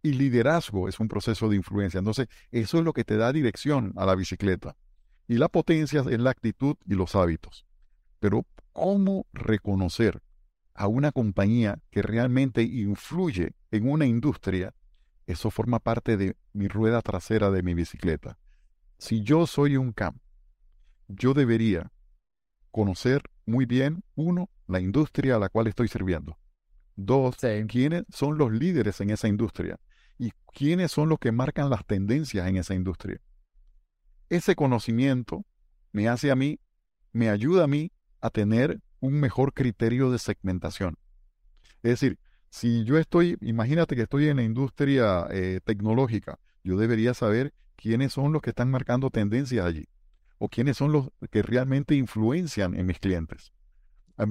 [0.00, 1.98] y liderazgo es un proceso de influencia.
[1.98, 4.76] Entonces, eso es lo que te da dirección a la bicicleta.
[5.26, 7.66] Y la potencia es la actitud y los hábitos.
[8.20, 10.22] Pero, ¿cómo reconocer
[10.78, 14.74] a una compañía que realmente influye en una industria?
[15.26, 18.38] Eso forma parte de mi rueda trasera de mi bicicleta.
[18.96, 20.20] Si yo soy un CAM,
[21.08, 21.90] yo debería
[22.70, 26.38] conocer muy bien, uno, la industria a la cual estoy sirviendo.
[26.94, 27.36] Dos,
[27.66, 29.80] quiénes son los líderes en esa industria
[30.16, 33.20] y quiénes son los que marcan las tendencias en esa industria.
[34.28, 35.44] Ese conocimiento
[35.90, 36.60] me hace a mí,
[37.12, 40.96] me ayuda a mí a tener un mejor criterio de segmentación.
[41.82, 42.18] Es decir,
[42.50, 48.12] si yo estoy, imagínate que estoy en la industria eh, tecnológica, yo debería saber quiénes
[48.12, 49.88] son los que están marcando tendencias allí
[50.38, 53.52] o quiénes son los que realmente influencian en mis clientes.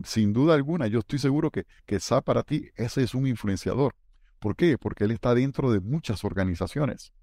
[0.03, 3.95] Sin duda alguna, yo estoy seguro que, que SAP para ti, ese es un influenciador.
[4.39, 4.77] ¿Por qué?
[4.77, 7.13] Porque él está dentro de muchas organizaciones.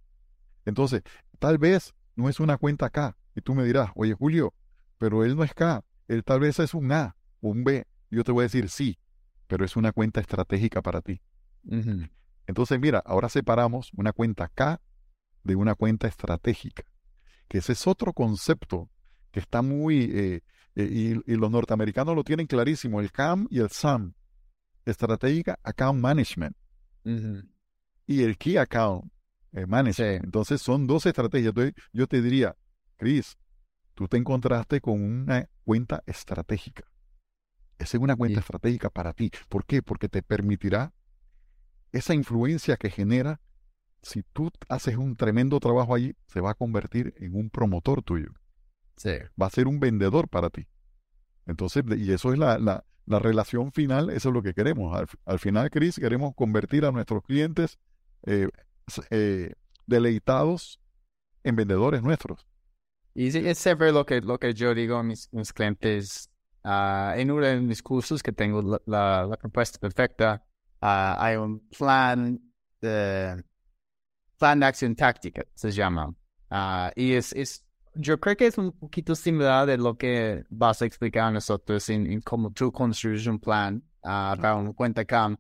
[0.65, 1.03] Entonces,
[1.39, 3.17] tal vez no es una cuenta K.
[3.37, 4.55] Y tú me dirás, oye Julio,
[4.99, 5.85] pero él no es K.
[6.09, 7.17] Él tal vez es un A
[7.51, 7.87] un B.
[8.11, 8.99] Yo te voy a decir sí,
[9.47, 11.21] pero es una cuenta estratégica para ti.
[12.47, 14.81] Entonces, mira, ahora separamos una cuenta K
[15.43, 16.85] de una cuenta estratégica.
[17.49, 18.91] Que ese es otro concepto
[19.31, 20.05] que está muy...
[20.05, 20.41] Eh,
[20.77, 24.15] eh, y, los norteamericanos lo tienen clarísimo, el CAM y el SAM.
[24.85, 26.57] Estratégica Account Management
[28.07, 29.11] y el Key Account
[29.53, 30.21] eh, Manager.
[30.23, 31.51] Entonces son dos estrategias.
[31.51, 32.57] Entonces, yo te diría,
[32.97, 33.37] Chris,
[33.95, 36.85] tú te encontraste con una cuenta estratégica.
[37.79, 39.31] Es una cuenta estratégica para ti.
[39.49, 39.83] ¿Por qué?
[39.83, 40.93] Porque te permitirá
[41.93, 43.41] esa influencia que genera.
[44.03, 48.33] Si tú haces un tremendo trabajo allí, se va a convertir en un promotor tuyo.
[49.41, 50.67] Va a ser un vendedor para ti.
[51.47, 55.07] Entonces, y eso es la, la relación final, eso es lo que queremos.
[55.25, 57.79] Al, final, Chris, queremos convertir a nuestros clientes
[58.25, 58.49] eh,
[59.11, 59.53] eh,
[59.87, 60.81] deleitados
[61.43, 62.47] en vendedores nuestros.
[63.15, 66.31] Y es siempre lo que, lo que yo digo a mis, clientes.
[66.65, 70.43] Ah, en uno de mis cursos que tengo la, la, propuesta perfecta,
[70.81, 72.41] ah, hay un plan
[72.81, 73.45] de,
[74.39, 76.15] plan de acción táctica, se llama.
[76.49, 80.83] Ah, y es, es yo creo que es un poquito similar de lo que vas
[80.83, 85.37] a explicar a nosotros en, cómo tú construyes un plan uh, para un cuenta CAM.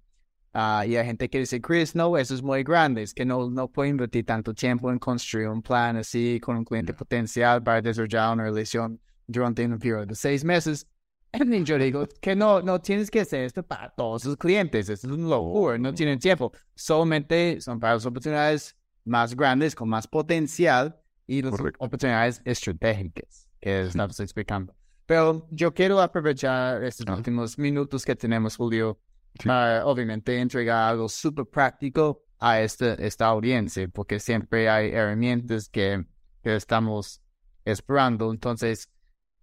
[0.54, 3.50] Uh, y hay gente que dice, Chris, no, eso es muy grande, es que no,
[3.50, 7.82] no puedo invertir tanto tiempo en construir un plan así con un cliente potencial para
[7.82, 10.86] desarrollar una relación durante un periodo de seis meses.
[11.64, 15.12] Yo digo que no, no tienes que hacer esto para todos los clientes, eso es
[15.12, 20.96] un locura, no tienen tiempo, solamente son para las oportunidades más grandes, con más potencial
[21.26, 24.74] y las oportunidades estratégicas que estamos explicando.
[25.06, 28.98] Pero yo quiero aprovechar estos últimos minutos que tenemos, Julio,
[29.44, 36.04] para obviamente entregar algo súper práctico a esta, esta audiencia, porque siempre hay herramientas que,
[36.42, 37.20] que estamos
[37.64, 38.30] esperando.
[38.30, 38.88] Entonces,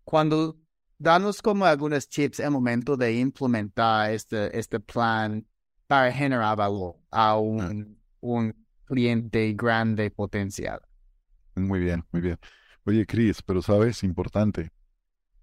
[0.03, 0.60] cuando
[1.01, 5.45] danos como algunos tips en el momento de implementar este, este plan
[5.87, 8.53] para generar valor a un, un
[8.85, 10.79] cliente grande potencial.
[11.55, 12.37] Muy bien, muy bien.
[12.85, 14.71] Oye, Chris, pero sabes, importante.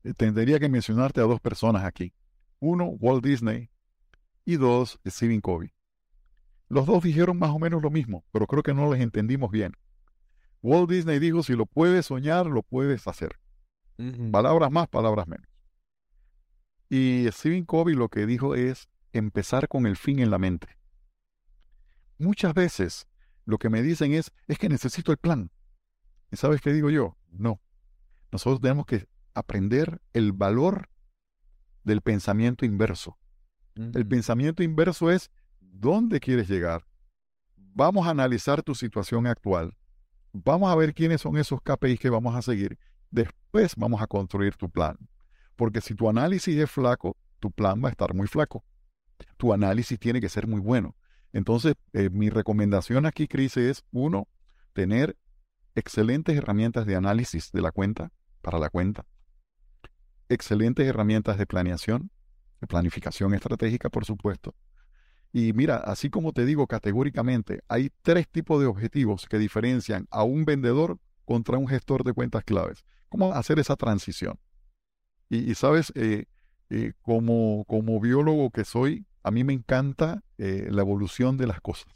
[0.05, 2.15] Eh, tendría que mencionarte a dos personas aquí.
[2.61, 3.71] Uno, Walt Disney,
[4.45, 5.73] y dos, Stephen Covey.
[6.69, 9.73] Los dos dijeron más o menos lo mismo, pero creo que no les entendimos bien.
[10.63, 13.39] Walt Disney dijo, si lo puedes soñar, lo puedes hacer.
[14.31, 15.48] Palabras más, palabras menos.
[16.89, 20.69] Y Stephen Covey lo que dijo es empezar con el fin en la mente.
[22.19, 23.07] Muchas veces
[23.45, 25.51] lo que me dicen es, es que necesito el plan.
[26.31, 27.17] ¿Y sabes qué digo yo?
[27.31, 27.61] No.
[28.31, 30.91] Nosotros tenemos que aprender el valor
[31.85, 33.19] del pensamiento inverso.
[33.75, 36.85] El pensamiento inverso es dónde quieres llegar.
[37.57, 39.77] Vamos a analizar tu situación actual.
[40.33, 42.77] Vamos a ver quiénes son esos KPIs que vamos a seguir.
[43.11, 44.99] Después vamos a construir tu plan.
[45.59, 48.65] Porque si tu análisis es flaco, tu plan va a estar muy flaco.
[49.37, 50.95] Tu análisis tiene que ser muy bueno.
[51.33, 54.29] Entonces, eh, mi recomendación aquí, Cris, es uno,
[54.73, 55.17] tener
[55.75, 59.05] excelentes herramientas de análisis de la cuenta, para la cuenta,
[60.29, 62.13] excelentes herramientas de planeación,
[62.61, 64.55] de planificación estratégica, por supuesto.
[65.33, 70.23] Y mira, así como te digo categóricamente, hay tres tipos de objetivos que diferencian a
[70.23, 72.85] un vendedor contra un gestor de cuentas claves.
[73.09, 74.39] ¿Cómo hacer esa transición?
[75.29, 76.25] Y, sabes, eh,
[76.71, 81.61] eh, como, como biólogo que soy, a mí me encanta eh, la evolución de las
[81.61, 81.93] cosas.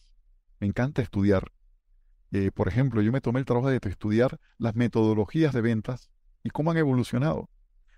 [0.60, 1.50] Me encanta estudiar.
[2.54, 6.10] por ejemplo, yo me tomé el trabajo de estudiar las metodologías de ventas
[6.42, 7.48] y cómo han evolucionado.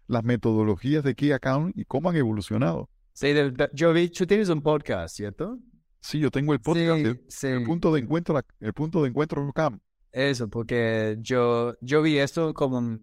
[0.07, 2.89] Las metodologías de Key Account y cómo han evolucionado.
[3.13, 3.33] Sí,
[3.73, 5.59] yo vi, tú tienes un podcast, ¿cierto?
[6.01, 9.81] Sí, yo tengo el podcast, el, punto de encuentro, el punto de encuentro CAM.
[10.13, 12.99] Eso, porque yo, yo vi esto como,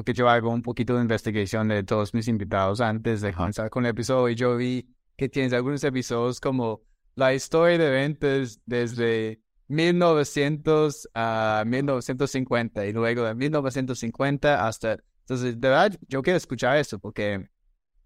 [0.00, 3.84] porque yo hago un poquito de investigación de todos mis invitados antes de comenzar con
[3.84, 6.80] el episodio y yo vi que tienes algunos episodios como
[7.16, 14.96] la historia de ventas desde 1900 a 1950 y luego de 1950 hasta...
[15.20, 17.46] Entonces, de verdad, yo quiero escuchar eso porque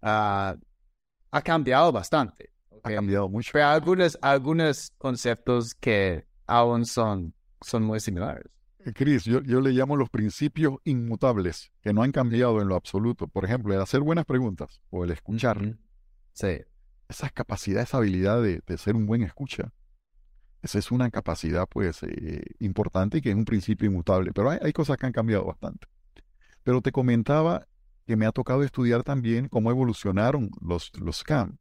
[0.01, 0.53] ah,
[1.31, 2.49] ha cambiado bastante.
[2.83, 3.51] Ha cambiado mucho.
[3.53, 8.51] Pero algunos, algunos conceptos que aún son, son muy similares.
[8.85, 12.75] Eh, Cris, yo, yo le llamo los principios inmutables, que no han cambiado en lo
[12.75, 13.27] absoluto.
[13.27, 15.77] Por ejemplo, el hacer buenas preguntas o el escuchar.
[16.33, 16.61] Sí.
[17.09, 19.73] Esa capacidad, esa habilidad de, ser un buen escucha.
[20.61, 24.31] Esa es una capacidad, pues, eh, importante y que es un principio inmutable.
[24.33, 25.87] Pero hay, hay cosas que han cambiado bastante.
[26.63, 27.67] Pero te comentaba
[28.05, 31.57] que me ha tocado estudiar también cómo evolucionaron los, los CAM.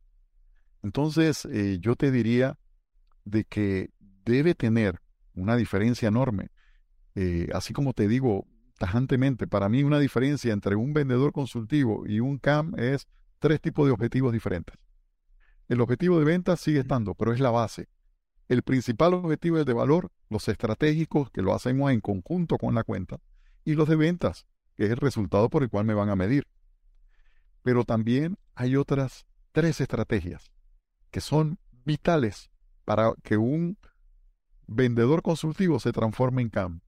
[0.82, 2.58] Entonces, eh, yo te diría
[3.24, 3.90] de que
[4.24, 5.00] debe tener
[5.34, 6.50] una diferencia enorme.
[7.14, 8.46] Eh, así como te digo
[8.78, 13.06] tajantemente, para mí una diferencia entre un vendedor consultivo y un CAM es
[13.38, 14.76] tres tipos de objetivos diferentes.
[15.68, 17.88] El objetivo de venta sigue estando, pero es la base.
[18.48, 22.84] El principal objetivo es de valor, los estratégicos, que lo hacemos en conjunto con la
[22.84, 23.20] cuenta,
[23.64, 24.46] y los de ventas,
[24.76, 26.46] que es el resultado por el cual me van a medir.
[27.62, 30.50] Pero también hay otras tres estrategias
[31.10, 32.50] que son vitales
[32.84, 33.78] para que un
[34.66, 36.80] vendedor consultivo se transforme en CAM.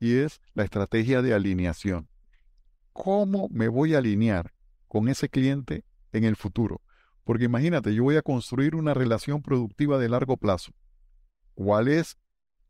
[0.00, 2.08] Y es la estrategia de alineación.
[2.92, 4.52] ¿Cómo me voy a alinear
[4.88, 6.80] con ese cliente en el futuro?
[7.22, 10.72] Porque imagínate, yo voy a construir una relación productiva de largo plazo.
[11.54, 12.16] ¿Cuál es?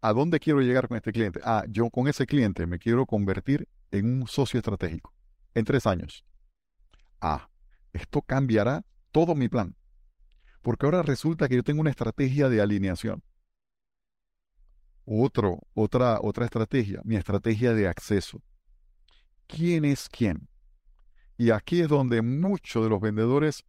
[0.02, 1.40] ¿A dónde quiero llegar con este cliente?
[1.44, 5.14] Ah, yo con ese cliente me quiero convertir en un socio estratégico
[5.54, 6.24] en tres años.
[7.20, 7.48] Ah,
[7.92, 9.76] esto cambiará todo mi plan.
[10.62, 13.22] Porque ahora resulta que yo tengo una estrategia de alineación.
[15.12, 18.40] Otro, otra, otra estrategia, mi estrategia de acceso.
[19.48, 20.46] ¿Quién es quién?
[21.36, 23.64] Y aquí es donde muchos de los vendedores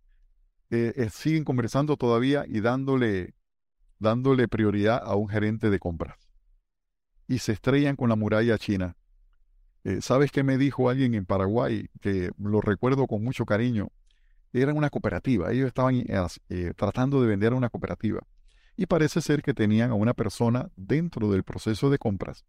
[0.70, 3.34] eh, eh, siguen conversando todavía y dándole,
[3.98, 6.30] dándole prioridad a un gerente de compras.
[7.28, 8.96] Y se estrellan con la muralla china
[9.84, 13.88] eh, ¿Sabes qué me dijo alguien en Paraguay que lo recuerdo con mucho cariño?
[14.54, 16.04] Era una cooperativa, ellos estaban
[16.76, 18.22] tratando de vender a una cooperativa
[18.76, 22.46] y parece ser que tenían a una persona dentro del proceso de compras,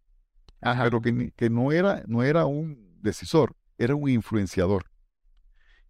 [0.61, 4.91] pero que, que, no, era, no era un decisor, era un influenciador.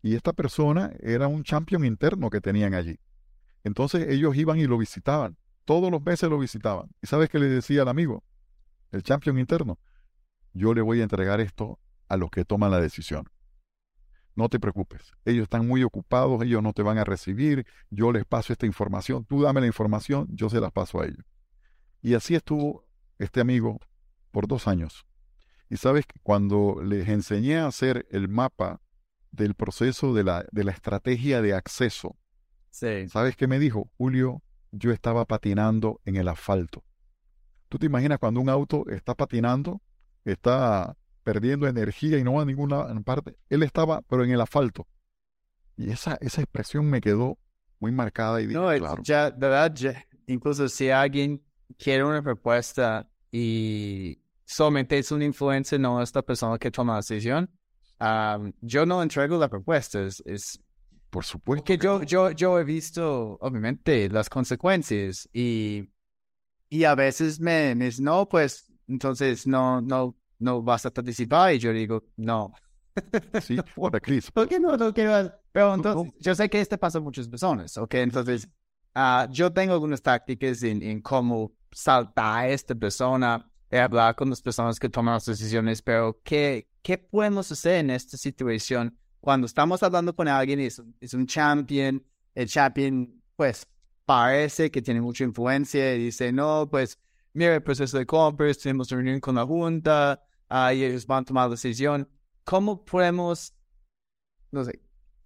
[0.00, 2.98] Y esta persona era un champion interno que tenían allí.
[3.62, 6.90] Entonces ellos iban y lo visitaban, todos los meses lo visitaban.
[7.00, 8.24] ¿Y sabes qué le decía al amigo?
[8.90, 9.78] El champion interno
[10.54, 11.78] yo le voy a entregar esto
[12.08, 13.28] a los que toman la decisión.
[14.34, 18.24] No te preocupes, ellos están muy ocupados, ellos no te van a recibir, yo les
[18.24, 21.24] paso esta información, tú dame la información, yo se las paso a ellos.
[22.00, 22.86] Y así estuvo
[23.18, 23.78] este amigo
[24.30, 25.06] por dos años.
[25.68, 28.80] Y sabes que cuando les enseñé a hacer el mapa
[29.30, 32.16] del proceso de la, de la estrategia de acceso,
[32.70, 33.90] ¿sabes qué me dijo?
[33.98, 36.84] Julio, yo estaba patinando en el asfalto.
[37.68, 39.82] ¿Tú te imaginas cuando un auto está patinando
[40.24, 43.36] está perdiendo energía y no va a ninguna parte.
[43.48, 44.86] Él estaba, pero en el asfalto.
[45.76, 47.38] Y esa, esa expresión me quedó
[47.78, 49.02] muy marcada y no, claro.
[49.02, 49.74] Ya, de verdad,
[50.26, 51.42] incluso si alguien
[51.78, 57.50] quiere una propuesta y solamente es una influencia, no esta persona que toma la decisión,
[58.60, 60.02] yo no entrego la propuesta.
[60.04, 60.60] Es,
[61.10, 61.64] Por supuesto.
[61.64, 65.90] Que yo, yo, yo he visto, obviamente, las consecuencias y,
[66.68, 71.58] y a veces me, me no, pues entonces no, no, no vas a participar y
[71.58, 72.52] yo digo, no.
[73.42, 74.30] Sí, hola, Chris.
[74.30, 74.76] ¿Por qué no?
[74.76, 75.32] no quiero...
[75.50, 77.94] Pero entonces, yo sé que este pasa a muchas personas, ¿ok?
[77.94, 78.48] Entonces,
[78.94, 84.28] uh, yo tengo algunas tácticas en, en cómo saltar a esta persona, de hablar con
[84.28, 89.46] las personas que toman las decisiones, pero ¿qué, qué podemos hacer en esta situación cuando
[89.46, 93.66] estamos hablando con alguien y es, es un champion, el champion, pues,
[94.04, 96.98] parece que tiene mucha influencia y dice, no, pues,
[97.32, 100.22] mira el proceso de compras, tenemos reunión con la junta,
[100.74, 102.08] y ellos van a tomar la decisión.
[102.44, 103.54] ¿Cómo podemos,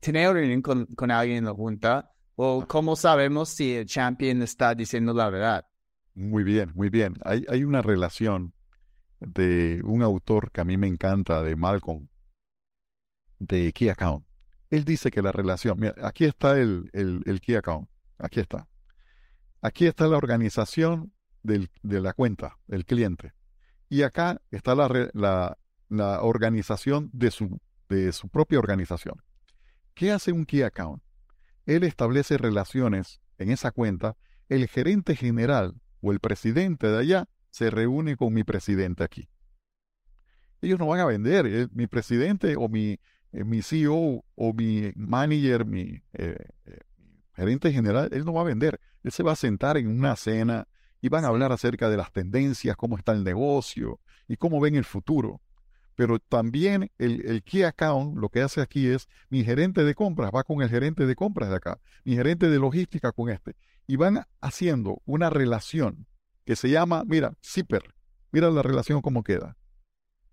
[0.00, 2.12] tener reunión con, con alguien en la junta?
[2.36, 5.66] ¿O cómo sabemos si el champion está diciendo la verdad?
[6.14, 7.14] Muy bien, muy bien.
[7.24, 8.54] Hay, una relación
[9.20, 12.08] de un autor que a mí me encanta, de Malcolm,
[13.38, 14.24] de Key Account.
[14.70, 18.68] Él dice que la relación, mira, aquí está el, el, Key Account, aquí está.
[19.62, 21.12] Aquí está la organización
[21.42, 23.32] del, de la cuenta, del cliente.
[23.88, 25.56] Y acá está la,
[26.22, 29.22] organización de su, de su propia organización.
[29.94, 31.02] ¿Qué hace un Key Account?
[31.64, 34.16] Él establece relaciones en esa cuenta.
[34.48, 39.28] El gerente general o el presidente de allá se reúne con mi presidente aquí.
[40.60, 41.46] Ellos no van a vender.
[41.46, 42.98] Eh, mi presidente o mi,
[43.32, 46.36] eh, mi CEO o mi manager, mi eh,
[47.34, 48.80] gerente general, él no va a vender.
[49.02, 50.66] Él se va a sentar en una cena
[51.00, 54.74] y van a hablar acerca de las tendencias, cómo está el negocio y cómo ven
[54.74, 55.40] el futuro.
[55.94, 60.30] Pero también el, el, Key Account lo que hace aquí es mi gerente de compras
[60.34, 63.56] va con el gerente de compras de acá, mi gerente de logística con este.
[63.86, 66.06] Y van haciendo una relación
[66.44, 67.94] que se llama, mira, zipper.
[68.30, 69.56] Mira la relación cómo queda.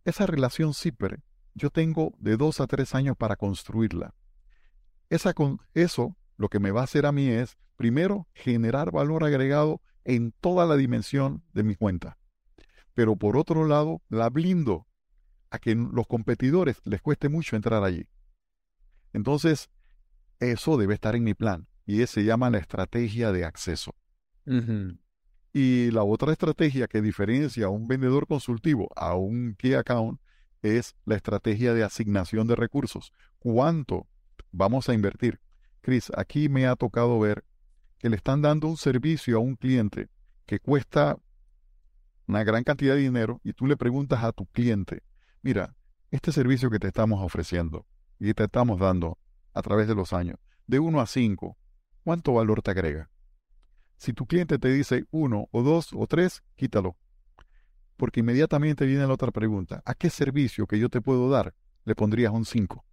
[0.05, 1.21] Esa relación zipper,
[1.55, 4.13] yo tengo de dos a tres años para construirla.
[5.09, 9.23] Esa, con, eso lo que me va a hacer a mí es, primero, generar valor
[9.23, 12.17] agregado en toda la dimensión de mi cuenta.
[12.93, 14.87] Pero por otro lado, la blindo
[15.49, 18.07] a que los competidores les cueste mucho entrar allí.
[19.13, 19.69] Entonces,
[20.39, 23.95] eso debe estar en mi plan y se llama la estrategia de acceso.
[25.53, 30.19] Y la otra estrategia que diferencia a un vendedor consultivo a un key account
[30.63, 33.13] es la estrategia de asignación de recursos.
[33.37, 34.07] ¿Cuánto
[34.51, 35.39] vamos a invertir?
[35.81, 37.43] Chris, aquí me ha tocado ver
[38.03, 40.09] que le están dando un servicio a un cliente
[40.45, 41.17] que cuesta
[42.27, 45.03] una gran cantidad de dinero y tú le preguntas a tu cliente,
[45.41, 45.73] mira,
[46.11, 47.87] este servicio que te estamos ofreciendo
[48.19, 49.19] y te estamos dando
[49.53, 50.37] a través de los años,
[50.67, 51.55] de 1 a 5,
[52.03, 53.09] ¿cuánto valor te agrega?
[53.95, 56.97] Si tu cliente te dice 1 o 2 o 3, quítalo.
[57.95, 61.95] Porque inmediatamente viene la otra pregunta, ¿a qué servicio que yo te puedo dar le
[61.95, 62.83] pondrías un 5?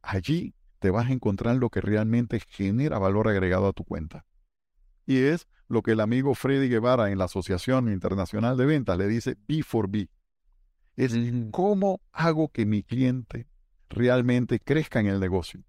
[0.00, 4.26] Allí te vas a encontrar lo que realmente genera valor agregado a tu cuenta.
[5.06, 9.06] Y es lo que el amigo Freddy Guevara en la Asociación Internacional de Ventas le
[9.06, 10.10] dice B for B.
[10.96, 11.14] Es
[11.52, 13.46] cómo hago que mi cliente
[13.88, 15.62] realmente crezca en el negocio.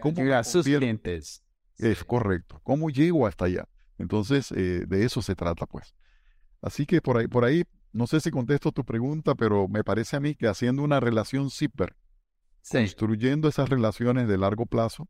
[0.00, 1.42] ¿Cómo a sus clientes.
[1.76, 2.60] Es correcto.
[2.62, 3.68] ¿Cómo llego hasta allá?
[3.98, 5.92] Entonces, eh, de eso se trata, pues.
[6.62, 10.16] Así que por ahí, por ahí, no sé si contesto tu pregunta, pero me parece
[10.16, 11.96] a mí que haciendo una relación zipper,
[12.70, 15.08] construyendo esas relaciones de largo plazo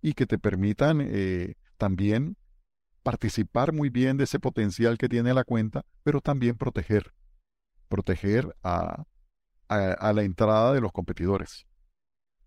[0.00, 2.36] y que te permitan eh, también
[3.02, 7.12] participar muy bien de ese potencial que tiene la cuenta, pero también proteger
[7.92, 9.04] proteger a,
[9.68, 11.66] a, la entrada de los competidores.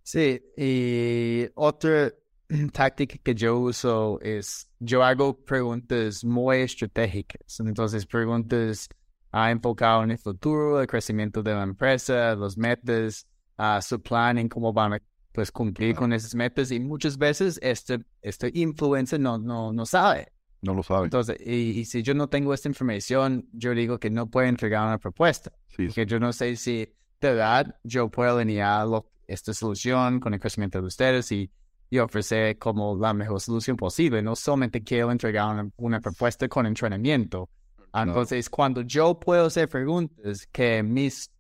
[0.01, 2.11] Sí, y otra
[2.73, 8.89] táctica que yo uso es, yo hago preguntas muy estratégicas, entonces preguntas
[9.31, 13.27] ah, enfocado en el futuro, el crecimiento de la empresa, los metas,
[13.57, 15.01] uh, su plan en cómo van a
[15.31, 20.31] pues, cumplir con esas metas y muchas veces este, este influencer no, no, no sabe.
[20.61, 21.05] No lo sabe.
[21.05, 24.97] Entonces, y, si yo no tengo esta información, yo digo que no puedo entregar una
[24.97, 25.51] propuesta.
[25.67, 26.89] Sí, Que yo no sé si
[27.21, 28.87] de verdad yo puedo alinear
[29.27, 31.51] esta solución con el crecimiento de ustedes y,
[31.89, 34.21] y, ofrecer como la mejor solución posible.
[34.21, 37.49] No solamente quiero entregar una, propuesta con entrenamiento.
[37.93, 41.31] Entonces, cuando yo puedo hacer preguntas que mis,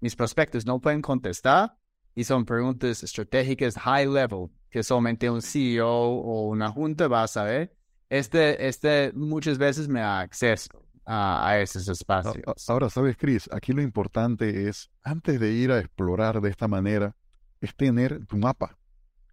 [0.00, 1.76] mis prospectos no pueden contestar
[2.14, 7.28] y son preguntas estratégicas high level que solamente un CEO o una junta va a
[7.28, 7.74] saber,
[8.08, 10.70] este, este muchas veces me da acceso
[11.06, 12.36] a, esos espacios.
[12.68, 17.16] Ahora, sabes, Chris, aquí lo importante es, antes de ir a explorar de esta manera,
[17.60, 18.78] es tener tu mapa.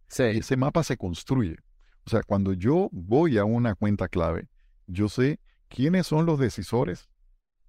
[0.07, 0.24] Sí.
[0.24, 1.57] Y ese mapa se construye.
[2.05, 4.47] O sea, cuando yo voy a una cuenta clave,
[4.88, 7.09] yo sé quiénes son los decisores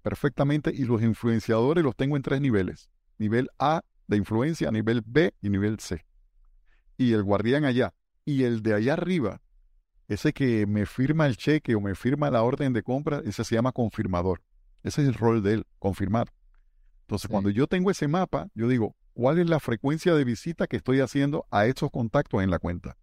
[0.01, 2.89] perfectamente y los influenciadores los tengo en tres niveles.
[3.17, 6.05] Nivel A de influencia, nivel B y nivel C.
[6.97, 7.93] Y el guardián allá.
[8.25, 9.41] Y el de allá arriba
[10.09, 13.55] ese que me firma el cheque o me firma la orden de compra, ese se
[13.55, 14.41] llama confirmador.
[14.83, 16.33] Ese es el rol de él, confirmar.
[17.01, 20.77] Entonces, cuando yo tengo ese mapa, yo digo, ¿cuál es la frecuencia de visita que
[20.77, 22.97] estoy haciendo a estos contactos en la cuenta?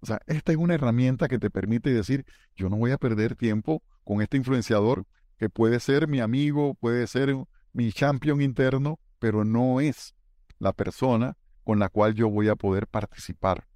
[0.00, 2.24] O sea, esta es una herramienta que te permite decir,
[2.56, 5.06] yo no voy a perder tiempo con este influenciador
[5.40, 7.34] que puede ser mi amigo, puede ser
[7.72, 10.14] mi champion interno, pero no es
[10.58, 13.66] la persona con la cual yo voy a poder participar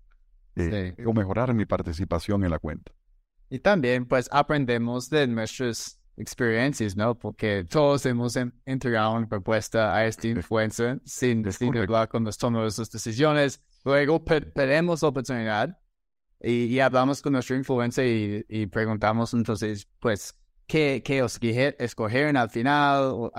[0.57, 2.93] eh, o mejorar mi participación en la cuenta.
[3.49, 7.19] Y también, pues, aprendemos de nuestras experiencias, ¿no?
[7.19, 8.37] Porque todos hemos
[8.67, 13.63] entregado una propuesta a este influencer sin, sin hablar con los tomamos sus decisiones.
[13.87, 15.79] Luego perdemos la oportunidad
[16.41, 20.35] y, hablamos con nuestro influencer y, preguntamos entonces, pues,
[20.67, 21.25] ¿qué, qué
[21.79, 23.31] escogieron al final?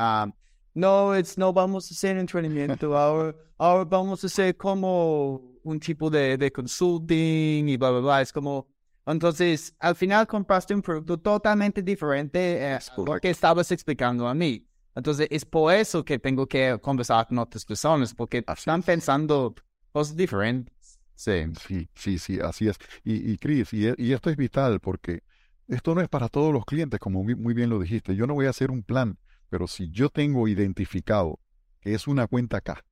[0.73, 6.09] no, it's, no vamos a hacer entrenamiento, ahora, ahora vamos a hacer como un tipo
[6.09, 8.21] de, de consulting y bla, bla, bla.
[8.21, 8.67] Es como,
[9.05, 14.67] entonces, al final compraste un producto totalmente diferente a lo que estabas explicando a mí.
[14.95, 19.53] Entonces, es por eso que tengo que conversar con otras personas, porque están pensando
[19.91, 20.99] cosas diferentes.
[21.15, 21.45] Sí.
[21.67, 22.77] sí, sí, sí, así es.
[23.03, 25.23] Y, y Chris, y, y, esto es vital porque
[25.67, 28.15] esto no es para todos los clientes, como muy bien lo dijiste.
[28.15, 29.17] Yo no voy a hacer un plan,
[29.49, 31.39] pero si yo tengo identificado
[31.81, 32.83] que es una cuenta acá,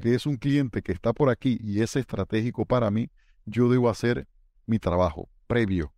[0.00, 3.10] que es un cliente que está por aquí y es estratégico para mí,
[3.44, 4.28] yo debo hacer
[4.66, 5.92] mi trabajo previo.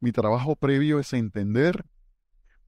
[0.00, 1.84] Mi trabajo previo es entender,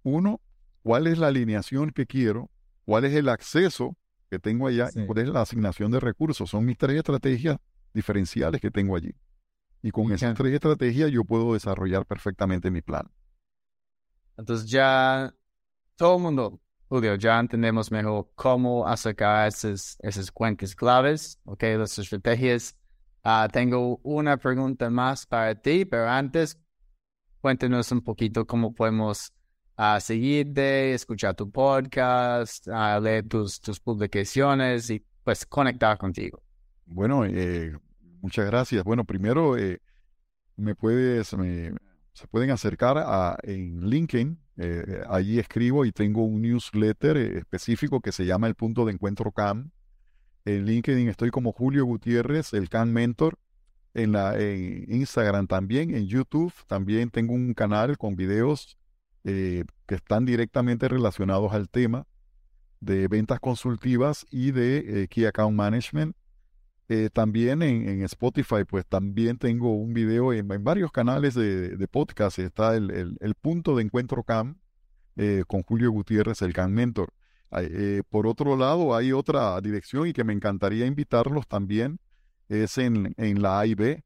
[0.03, 0.41] uno,
[0.83, 2.51] cuál es la alineación que quiero,
[2.85, 3.97] cuál es el acceso
[4.31, 6.51] que tengo allá y cuál es la asignación de recursos.
[6.51, 7.59] Son mis tres estrategias
[7.93, 9.15] diferenciales que tengo allí.
[9.83, 13.11] Y con esas tres estrategias yo puedo desarrollar perfectamente mi plan.
[14.37, 15.35] Entonces ya
[15.97, 16.61] todo el mundo
[16.91, 22.77] Julio, ya entendemos mejor cómo acercar esas, esas cuencas claves, ok, las estrategias.
[23.23, 26.59] Ah, tengo una pregunta más para ti, pero antes,
[27.41, 29.33] cuéntanos un poquito cómo podemos
[29.79, 36.43] uh, seguirte, escuchar tu podcast, uh, leer tus, tus publicaciones y pues conectar contigo.
[36.87, 37.73] Bueno, eh,
[38.21, 38.85] muchas gracias.
[38.85, 39.81] Bueno, primero eh,
[40.57, 41.73] me puedes, me,
[42.13, 44.39] se pueden acercar a, en LinkedIn.
[44.57, 48.93] Eh, allí escribo y tengo un newsletter eh, específico que se llama El Punto de
[48.93, 49.71] Encuentro CAM.
[50.45, 53.39] En LinkedIn estoy como Julio Gutiérrez, el CAM Mentor.
[53.93, 58.79] En, la, en Instagram también, en YouTube también tengo un canal con videos
[59.25, 62.07] eh, que están directamente relacionados al tema
[62.79, 66.15] de ventas consultivas y de Key Account Management.
[66.93, 72.41] Eh, también en, Spotify, pues también tengo un video en, varios canales de, podcast.
[72.41, 74.59] Está el, punto de encuentro CAM
[75.15, 77.13] eh, con Julio Gutiérrez, el CAM Mentor.
[77.53, 82.01] Eh, por otro lado, hay otra dirección y que me encantaría invitarlos también.
[82.49, 84.03] Es en, en la AIB,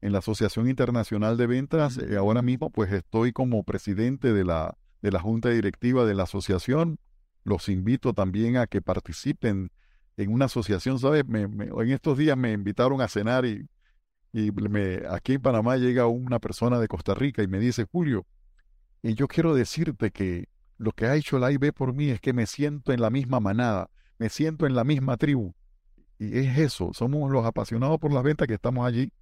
[0.00, 2.00] en la Asociación Internacional de Ventas.
[2.18, 6.98] ahora mismo, pues estoy como presidente de la, de la Junta Directiva de la asociación.
[7.44, 9.70] Los invito también a que participen
[10.16, 11.26] en una asociación, ¿sabes?
[11.26, 13.66] Me, en estos días me invitaron a cenar y,
[14.32, 18.26] y me, aquí en Panamá llega una persona de Costa Rica y me dice, Julio,
[19.02, 20.48] y yo quiero decirte que
[20.78, 23.40] lo que ha hecho el AIB por mí es que me siento en la misma
[23.40, 25.54] manada, me siento en la misma tribu.
[26.18, 29.12] Y es eso, somos los apasionados por las ventas que estamos allí.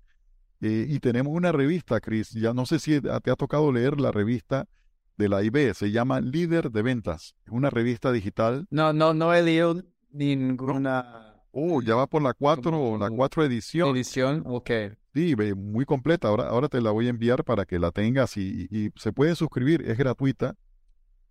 [0.61, 4.13] Eh, y tenemos una revista, Chris, ya no sé si te ha tocado leer la
[4.13, 4.69] revista
[5.17, 8.67] de la AIB, se llama Líder de Ventas, es una revista digital.
[8.71, 9.83] No, no, no he leído
[10.13, 11.37] ninguna.
[11.53, 13.95] Oh, ya va por la cuatro, la cuatro edición.
[13.97, 14.71] Edición, ok.
[15.13, 16.29] Sí, muy completa.
[16.29, 19.35] Ahora, ahora te la voy a enviar para que la tengas y, y se puede
[19.35, 20.55] suscribir, es gratuita.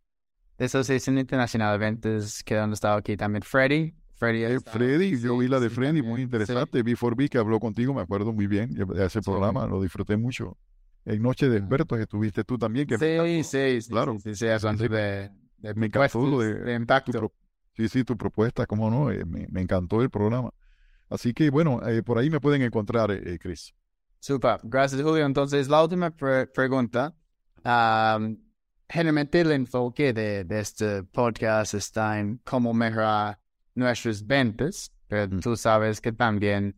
[0.57, 3.17] de Asociación Internacional de Ventas que han estado aquí.
[3.17, 3.93] También Freddy.
[4.17, 6.79] Freddy, eh, Freddy yo vi la de Freddy, muy interesante.
[6.79, 6.83] Sí.
[6.83, 10.57] B4B que habló contigo, me acuerdo muy bien de ese programa, lo disfruté mucho.
[11.05, 12.87] En Noche de Expertos estuviste tú también.
[12.87, 14.17] Que sí, sí, sí, claro.
[14.19, 17.31] Sí, sí, sí, de, de, me encantó de, de impacto.
[17.75, 20.51] Sí, sí, tu propuesta, cómo no, eh, me, me, encantó el programa.
[21.09, 23.73] Así que bueno, eh, por ahí me pueden encontrar, eh, Chris.
[24.19, 25.25] Super, gracias Julio.
[25.25, 27.13] Entonces, la última pre pregunta.
[27.65, 28.37] Um,
[28.87, 33.39] generalmente el enfoque de, de, este podcast está en cómo mejorar
[33.73, 35.39] nuestras ventas, pero mm.
[35.41, 36.75] tú sabes que también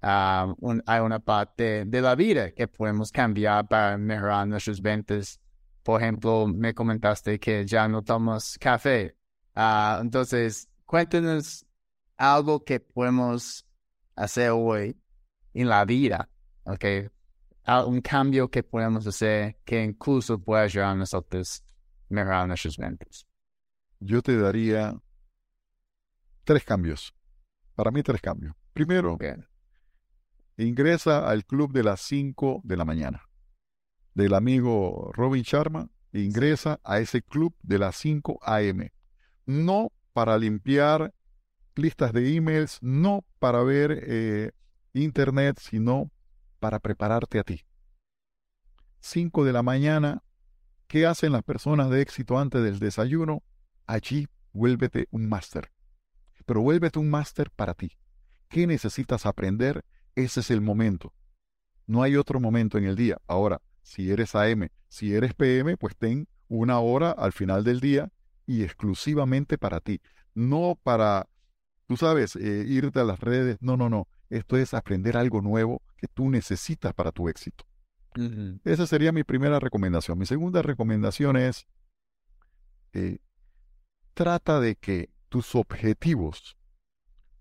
[0.00, 5.40] un, hay una parte de la vida que podemos cambiar para mejorar nuestras ventas.
[5.82, 9.17] Por ejemplo, me comentaste que ya no tomas café
[9.58, 11.66] Uh, entonces, cuéntenos
[12.16, 13.66] algo que podemos
[14.14, 14.96] hacer hoy
[15.52, 16.30] en la vida,
[16.62, 16.84] ¿ok?
[17.88, 21.64] Un cambio que podemos hacer que incluso pueda ayudar a nosotros
[22.08, 23.26] a mejorar nuestras ventas.
[23.98, 24.96] Yo te daría
[26.44, 27.12] tres cambios.
[27.74, 28.54] Para mí tres cambios.
[28.72, 29.18] Primero,
[30.56, 33.28] ingresa al club de las 5 de la mañana.
[34.14, 38.92] Del amigo Robin Sharma, ingresa a ese club de las 5 a.m.
[39.48, 41.14] No para limpiar
[41.74, 44.52] listas de emails, no para ver eh,
[44.92, 46.10] internet, sino
[46.60, 47.64] para prepararte a ti.
[49.00, 50.22] 5 de la mañana,
[50.86, 53.42] ¿qué hacen las personas de éxito antes del desayuno?
[53.86, 55.72] Allí vuélvete un máster.
[56.44, 57.92] Pero vuélvete un máster para ti.
[58.50, 59.82] ¿Qué necesitas aprender?
[60.14, 61.14] Ese es el momento.
[61.86, 63.16] No hay otro momento en el día.
[63.26, 68.12] Ahora, si eres AM, si eres PM, pues ten una hora al final del día
[68.48, 70.00] y exclusivamente para ti.
[70.34, 71.28] No para,
[71.86, 73.58] tú sabes, eh, irte a las redes.
[73.60, 74.08] No, no, no.
[74.30, 77.64] Esto es aprender algo nuevo que tú necesitas para tu éxito.
[78.64, 80.18] Esa sería mi primera recomendación.
[80.18, 81.66] Mi segunda recomendación es,
[82.94, 83.18] eh,
[84.14, 86.56] trata de que tus objetivos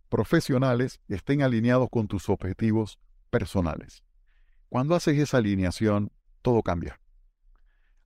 [0.09, 2.99] profesionales estén alineados con tus objetivos
[3.29, 4.03] personales.
[4.67, 6.99] Cuando haces esa alineación, todo cambia.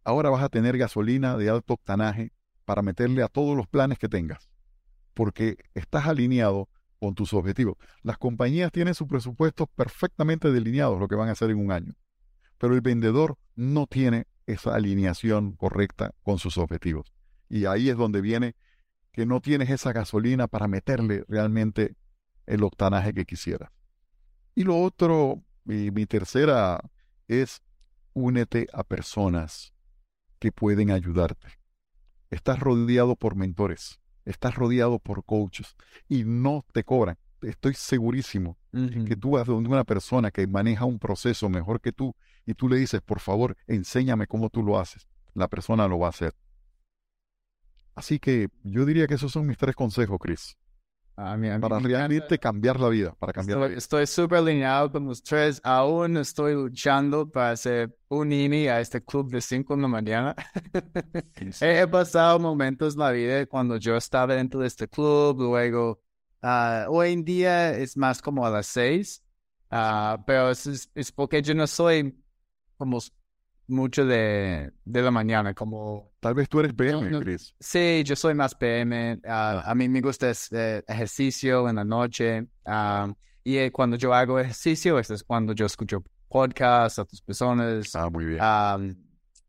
[0.04, 2.32] Ahora vas a tener gasolina de alto octanaje
[2.66, 4.49] para meterle a todos los planes que tengas,
[5.14, 7.78] porque estás alineado con tus objetivos.
[8.03, 11.93] Las compañías tienen sus presupuestos perfectamente delineados, lo que van a hacer en un año,
[12.57, 17.12] pero el vendedor no tiene esa alineación correcta con sus objetivos.
[17.49, 18.55] Y ahí es donde viene
[19.12, 21.95] que no tienes esa gasolina para meterle realmente
[22.45, 23.72] el octanaje que quisieras.
[24.55, 26.80] Y lo otro, mi, mi tercera
[27.28, 27.62] es
[28.14, 29.74] únete a personas
[30.39, 31.61] que pueden ayudarte.
[32.32, 35.75] Estás rodeado por mentores, estás rodeado por coaches
[36.07, 37.17] y no te cobran.
[37.41, 42.15] Estoy segurísimo que tú vas donde una persona que maneja un proceso mejor que tú
[42.45, 45.07] y tú le dices, por favor, enséñame cómo tú lo haces.
[45.34, 46.34] La persona lo va a hacer.
[47.95, 50.57] Así que yo diría que esos son mis tres consejos, Chris.
[51.61, 55.61] Para realmente cambiar la vida, para cambiar Estoy súper alineado con los tres.
[55.63, 60.36] Aún estoy luchando para ser un INI a este club de cinco en la mañana.
[61.61, 66.01] he, pasado momentos en la vida cuando yo estaba dentro de este club, luego
[66.41, 69.24] ah, hoy en día es más como a las seis,
[69.72, 72.17] uh, pero es, es, porque yo no soy
[72.78, 72.99] como
[73.67, 76.11] mucho de, de la mañana, como...
[76.22, 77.55] Tal vez tú eres PM, Chris.
[77.59, 79.19] Sí, yo soy más PM.
[79.26, 82.45] Ah, a mí me gusta eh, ejercicio en la noche.
[82.63, 83.11] Ah,
[83.43, 87.95] y eh, cuando yo hago ejercicio, este es cuando yo escucho podcasts a otras personas.
[87.95, 88.38] Ah, muy bien.
[88.39, 88.78] Ah,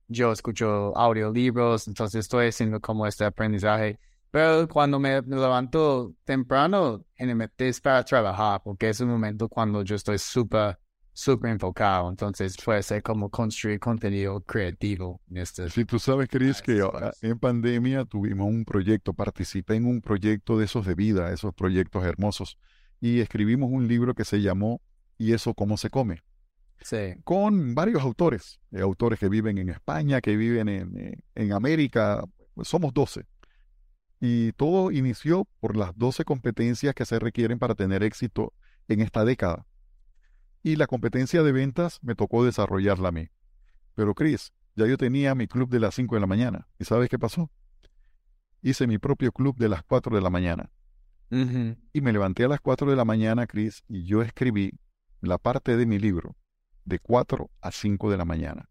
[0.09, 3.99] yo escucho audiolibros, entonces estoy haciendo como este aprendizaje.
[4.31, 9.95] Pero cuando me, levanto temprano, generalmente es para trabajar, porque es un momento cuando yo
[9.95, 10.79] estoy súper
[11.13, 12.09] súper enfocado.
[12.09, 15.21] Entonces puede ser como construir contenido creativo.
[15.31, 16.87] En este si tú sabes, Chris, que
[17.21, 22.05] en pandemia tuvimos un proyecto, participé en un proyecto de esos de vida, esos proyectos
[22.05, 22.59] hermosos,
[23.01, 24.81] y escribimos un libro que se llamó
[25.19, 26.23] ¿Y eso cómo se come?
[26.81, 27.15] Sí.
[27.23, 32.25] Con varios autores, eh, autores que viven en España, que viven en, eh, en América,
[32.55, 33.25] pues somos 12.
[34.19, 38.53] Y todo inició por las 12 competencias que se requieren para tener éxito
[38.89, 39.65] en esta década
[40.63, 43.29] y la competencia de ventas me tocó desarrollarla a mí.
[43.95, 46.69] Pero Chris, ya yo tenía mi club de las 5 de la mañana.
[46.79, 47.51] ¿Y sabes qué pasó?
[48.63, 50.71] Hice mi propio club de las 4 de la mañana.
[51.31, 54.79] Y me levanté a las 4 de la mañana, Chris, y yo escribí
[55.23, 56.37] la parte de mi libro
[56.85, 58.69] de 4 a 5 de la mañana.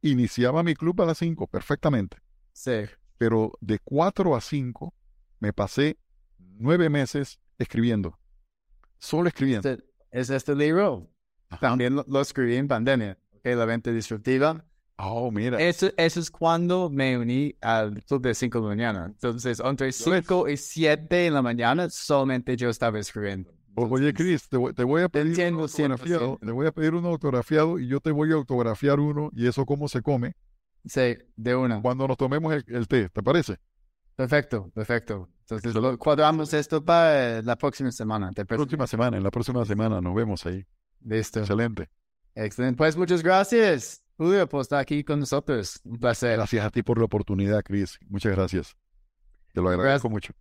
[0.00, 2.16] Iniciaba mi club a las 5, perfectamente.
[2.52, 2.86] Sí.
[3.18, 4.94] Pero de 4 a 5
[5.38, 5.96] me pasé
[6.38, 8.18] nueve meses escribiendo.
[8.98, 9.76] Solo escribiendo.
[10.10, 11.08] ¿Es este libro?
[11.60, 14.64] También lo, escribí en pandemia, okay, la venta disruptiva.
[14.96, 15.60] Oh, mira.
[15.60, 19.06] Eso, eso es cuando me uní al club de 5 de la mañana.
[19.06, 23.52] Entonces, entre 5 y 7 de la mañana, solamente yo estaba escribiendo.
[23.74, 27.88] Oye, Chris, te voy, a pedir un autografiado, te voy a pedir un autografiado y
[27.88, 30.34] yo te voy a autografiar uno y eso cómo se come.
[30.84, 31.80] Sí, de una.
[31.80, 33.56] Cuando nos tomemos el, té, ¿te parece?
[34.14, 35.28] Perfecto, perfecto.
[35.48, 38.30] Entonces, cuadramos esto para la próxima semana.
[38.36, 40.64] La próxima semana, en la próxima semana nos vemos ahí.
[41.04, 41.40] Listo.
[41.40, 41.88] Excelente.
[42.34, 42.76] Excelente.
[42.76, 45.80] Pues muchas gracias, Julio, por estar aquí con nosotros.
[45.84, 46.36] Un placer.
[46.36, 47.98] Gracias a ti por la oportunidad, Chris.
[48.08, 48.76] Muchas gracias.
[49.52, 50.32] Te lo agradezco mucho.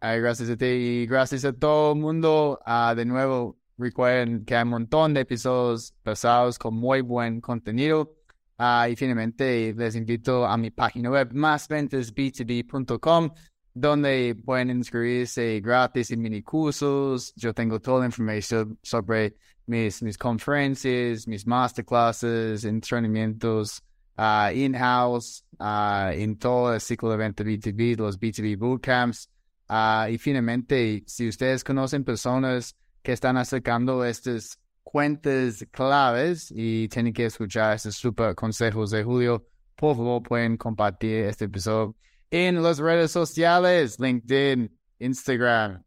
[0.00, 2.60] Ay, gracias a ti y gracias a todo el mundo.
[2.66, 8.16] Uh, de nuevo, recuerden que hay un montón de episodios pasados con muy buen contenido.
[8.58, 13.30] Uh, y finalmente les invito a mi página web, másventasb2b.com
[13.74, 17.32] donde pueden inscribirse gratis en mini cursos.
[17.36, 19.36] Yo tengo toda la información sobre
[19.72, 23.82] mis, mis conferencias, mis masterclasses, entrenamientos
[24.18, 29.28] uh, in-house, uh, en todo el ciclo de venta B2B, los B2B bootcamps.
[29.68, 37.14] Ah, y finalmente, si ustedes conocen personas que están acercando estas cuentas claves y tienen
[37.14, 41.96] que escuchar estos super consejos de Julio, por favor pueden compartir este episodio
[42.30, 45.82] en las redes sociales, LinkedIn, Instagram,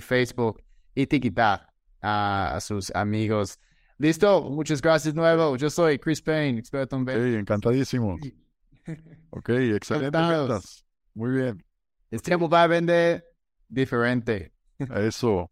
[0.00, 0.62] Facebook,
[0.94, 1.73] y etiquetar
[2.04, 3.58] a, a sus amigos.
[3.98, 5.56] Listo, muchas gracias nuevo.
[5.56, 7.34] Yo soy Chris Payne, experto en ventas.
[7.34, 8.16] encantadísimo.
[9.30, 10.18] ok, excelente
[11.14, 11.64] Muy bien.
[12.22, 13.24] Tiempo va a vender
[13.68, 14.52] diferente.
[14.78, 15.50] Eso.